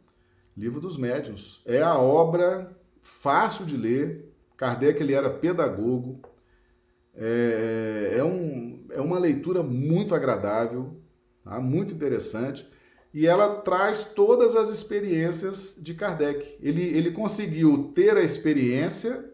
Livro 0.57 0.81
dos 0.81 0.97
médiuns. 0.97 1.61
É 1.65 1.81
a 1.81 1.97
obra 1.97 2.77
fácil 3.01 3.65
de 3.65 3.77
ler. 3.77 4.29
Kardec 4.57 5.01
ele 5.01 5.13
era 5.13 5.29
pedagogo. 5.29 6.19
É, 7.15 8.15
é, 8.17 8.23
um, 8.25 8.85
é 8.91 8.99
uma 8.99 9.17
leitura 9.17 9.63
muito 9.63 10.13
agradável, 10.13 10.99
tá? 11.45 11.61
muito 11.61 11.95
interessante 11.95 12.69
e 13.13 13.25
ela 13.25 13.61
traz 13.61 14.03
todas 14.03 14.55
as 14.55 14.69
experiências 14.69 15.77
de 15.81 15.93
Kardec. 15.93 16.57
Ele, 16.61 16.83
ele 16.83 17.11
conseguiu 17.11 17.91
ter 17.95 18.15
a 18.15 18.21
experiência, 18.21 19.28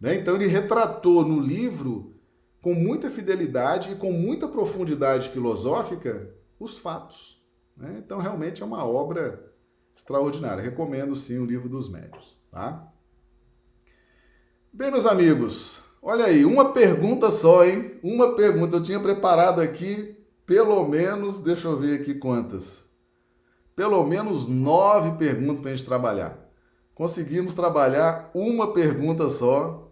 né? 0.00 0.14
então 0.14 0.34
ele 0.34 0.46
retratou 0.46 1.24
no 1.24 1.40
livro, 1.40 2.14
com 2.60 2.74
muita 2.74 3.10
fidelidade 3.10 3.92
e 3.92 3.94
com 3.96 4.12
muita 4.12 4.48
profundidade 4.48 5.28
filosófica, 5.28 6.34
os 6.58 6.78
fatos. 6.78 7.42
Né? 7.76 8.02
Então, 8.04 8.18
realmente 8.18 8.62
é 8.62 8.66
uma 8.66 8.84
obra 8.84 9.52
extraordinária. 9.94 10.62
Recomendo 10.62 11.14
sim 11.14 11.38
o 11.38 11.44
livro 11.44 11.68
dos 11.68 11.88
médios. 11.88 12.36
Tá? 12.50 12.90
Bem, 14.72 14.90
meus 14.90 15.06
amigos, 15.06 15.82
olha 16.02 16.24
aí, 16.24 16.44
uma 16.44 16.72
pergunta 16.72 17.30
só, 17.30 17.64
hein? 17.64 18.00
Uma 18.02 18.34
pergunta. 18.34 18.76
Eu 18.76 18.82
tinha 18.82 18.98
preparado 18.98 19.60
aqui, 19.60 20.16
pelo 20.44 20.86
menos, 20.88 21.40
deixa 21.40 21.68
eu 21.68 21.78
ver 21.78 22.00
aqui 22.00 22.14
quantas 22.14 22.86
pelo 23.76 24.02
menos 24.06 24.48
nove 24.48 25.18
perguntas 25.18 25.60
para 25.60 25.70
a 25.70 25.74
gente 25.74 25.86
trabalhar. 25.86 26.50
Conseguimos 26.94 27.52
trabalhar 27.52 28.30
uma 28.34 28.72
pergunta 28.72 29.28
só, 29.28 29.85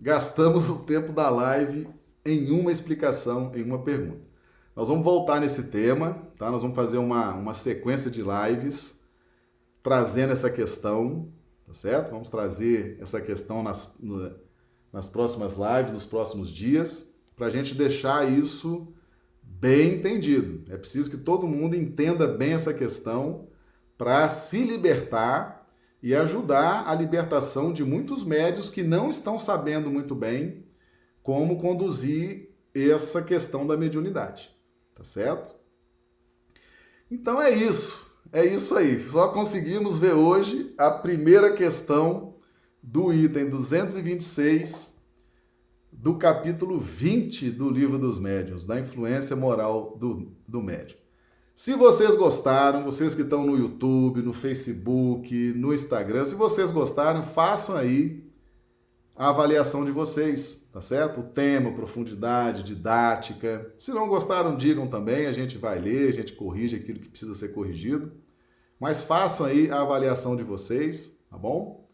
gastamos 0.00 0.68
o 0.68 0.84
tempo 0.84 1.12
da 1.12 1.28
live 1.28 1.88
em 2.24 2.50
uma 2.50 2.70
explicação, 2.70 3.52
em 3.54 3.62
uma 3.62 3.82
pergunta. 3.82 4.28
Nós 4.76 4.88
vamos 4.88 5.04
voltar 5.04 5.40
nesse 5.40 5.64
tema, 5.64 6.22
tá? 6.38 6.50
Nós 6.50 6.62
vamos 6.62 6.76
fazer 6.76 6.98
uma, 6.98 7.34
uma 7.34 7.54
sequência 7.54 8.10
de 8.10 8.22
lives 8.22 9.00
trazendo 9.82 10.32
essa 10.32 10.50
questão, 10.50 11.28
tá 11.66 11.72
certo? 11.72 12.10
Vamos 12.10 12.28
trazer 12.28 12.96
essa 13.00 13.20
questão 13.20 13.62
nas, 13.62 13.98
nas 14.92 15.08
próximas 15.08 15.54
lives, 15.54 15.92
nos 15.92 16.04
próximos 16.04 16.50
dias, 16.50 17.12
para 17.34 17.46
a 17.46 17.50
gente 17.50 17.74
deixar 17.74 18.30
isso 18.30 18.92
bem 19.42 19.94
entendido. 19.94 20.62
É 20.72 20.76
preciso 20.76 21.10
que 21.10 21.16
todo 21.16 21.48
mundo 21.48 21.74
entenda 21.74 22.28
bem 22.28 22.52
essa 22.52 22.72
questão 22.72 23.48
para 23.96 24.28
se 24.28 24.62
libertar 24.62 25.57
e 26.02 26.14
ajudar 26.14 26.88
a 26.88 26.94
libertação 26.94 27.72
de 27.72 27.84
muitos 27.84 28.24
médios 28.24 28.70
que 28.70 28.82
não 28.82 29.10
estão 29.10 29.38
sabendo 29.38 29.90
muito 29.90 30.14
bem 30.14 30.64
como 31.22 31.58
conduzir 31.58 32.50
essa 32.74 33.22
questão 33.22 33.66
da 33.66 33.76
mediunidade. 33.76 34.50
Tá 34.94 35.02
certo? 35.02 35.54
Então 37.10 37.40
é 37.40 37.50
isso. 37.50 38.08
É 38.32 38.44
isso 38.44 38.76
aí. 38.76 39.00
Só 39.00 39.28
conseguimos 39.28 39.98
ver 39.98 40.12
hoje 40.12 40.74
a 40.76 40.90
primeira 40.90 41.52
questão 41.52 42.36
do 42.82 43.12
item 43.12 43.48
226 43.48 44.98
do 45.90 46.16
capítulo 46.16 46.78
20 46.78 47.50
do 47.50 47.70
Livro 47.70 47.98
dos 47.98 48.20
Médiuns, 48.20 48.64
da 48.64 48.78
influência 48.78 49.34
moral 49.34 49.96
do, 49.98 50.32
do 50.46 50.62
médium. 50.62 50.98
Se 51.58 51.74
vocês 51.74 52.14
gostaram, 52.14 52.84
vocês 52.84 53.16
que 53.16 53.22
estão 53.22 53.44
no 53.44 53.58
YouTube, 53.58 54.22
no 54.22 54.32
Facebook, 54.32 55.34
no 55.56 55.74
Instagram, 55.74 56.24
se 56.24 56.36
vocês 56.36 56.70
gostaram, 56.70 57.24
façam 57.24 57.76
aí 57.76 58.24
a 59.16 59.30
avaliação 59.30 59.84
de 59.84 59.90
vocês, 59.90 60.68
tá 60.72 60.80
certo? 60.80 61.18
O 61.18 61.24
tema, 61.24 61.72
profundidade, 61.72 62.62
didática. 62.62 63.74
Se 63.76 63.90
não 63.90 64.06
gostaram, 64.06 64.54
digam 64.54 64.86
também, 64.86 65.26
a 65.26 65.32
gente 65.32 65.58
vai 65.58 65.80
ler, 65.80 66.08
a 66.08 66.12
gente 66.12 66.34
corrige 66.34 66.76
aquilo 66.76 67.00
que 67.00 67.08
precisa 67.08 67.34
ser 67.34 67.48
corrigido. 67.48 68.12
Mas 68.78 69.02
façam 69.02 69.44
aí 69.44 69.68
a 69.68 69.80
avaliação 69.80 70.36
de 70.36 70.44
vocês, 70.44 71.24
tá 71.28 71.36
bom? 71.36 71.88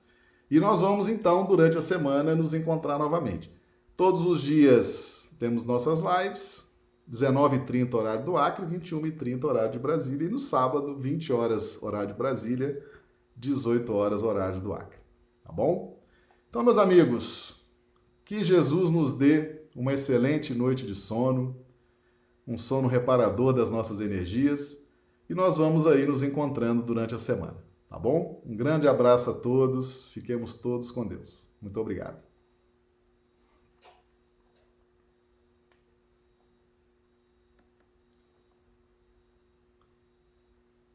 E 0.50 0.60
nós 0.60 0.82
vamos 0.82 1.08
então, 1.08 1.46
durante 1.46 1.78
a 1.78 1.82
semana, 1.82 2.34
nos 2.34 2.52
encontrar 2.52 2.98
novamente. 2.98 3.50
Todos 3.96 4.26
os 4.26 4.42
dias 4.42 5.30
temos 5.40 5.64
nossas 5.64 6.00
lives, 6.00 6.63
19h30 7.10 7.94
horário 7.94 8.24
do 8.24 8.36
Acre, 8.36 8.64
21h30 8.66 9.44
horário 9.44 9.72
de 9.72 9.78
Brasília, 9.78 10.26
e 10.26 10.30
no 10.30 10.38
sábado, 10.38 10.96
20 10.96 11.32
horas 11.32 11.82
horário 11.82 12.08
de 12.08 12.14
Brasília, 12.14 12.82
18 13.36 13.92
horas 13.92 14.22
horário 14.22 14.60
do 14.60 14.72
Acre. 14.72 14.98
Tá 15.44 15.52
bom? 15.52 16.02
Então, 16.48 16.62
meus 16.62 16.78
amigos, 16.78 17.62
que 18.24 18.42
Jesus 18.42 18.90
nos 18.90 19.12
dê 19.12 19.62
uma 19.74 19.92
excelente 19.92 20.54
noite 20.54 20.86
de 20.86 20.94
sono, 20.94 21.56
um 22.46 22.56
sono 22.56 22.88
reparador 22.88 23.52
das 23.52 23.70
nossas 23.70 24.00
energias, 24.00 24.82
e 25.28 25.34
nós 25.34 25.56
vamos 25.56 25.86
aí 25.86 26.06
nos 26.06 26.22
encontrando 26.22 26.82
durante 26.82 27.14
a 27.14 27.18
semana, 27.18 27.56
tá 27.88 27.98
bom? 27.98 28.42
Um 28.46 28.56
grande 28.56 28.86
abraço 28.86 29.30
a 29.30 29.34
todos, 29.34 30.10
fiquemos 30.10 30.54
todos 30.54 30.90
com 30.90 31.06
Deus. 31.06 31.48
Muito 31.60 31.80
obrigado. 31.80 32.33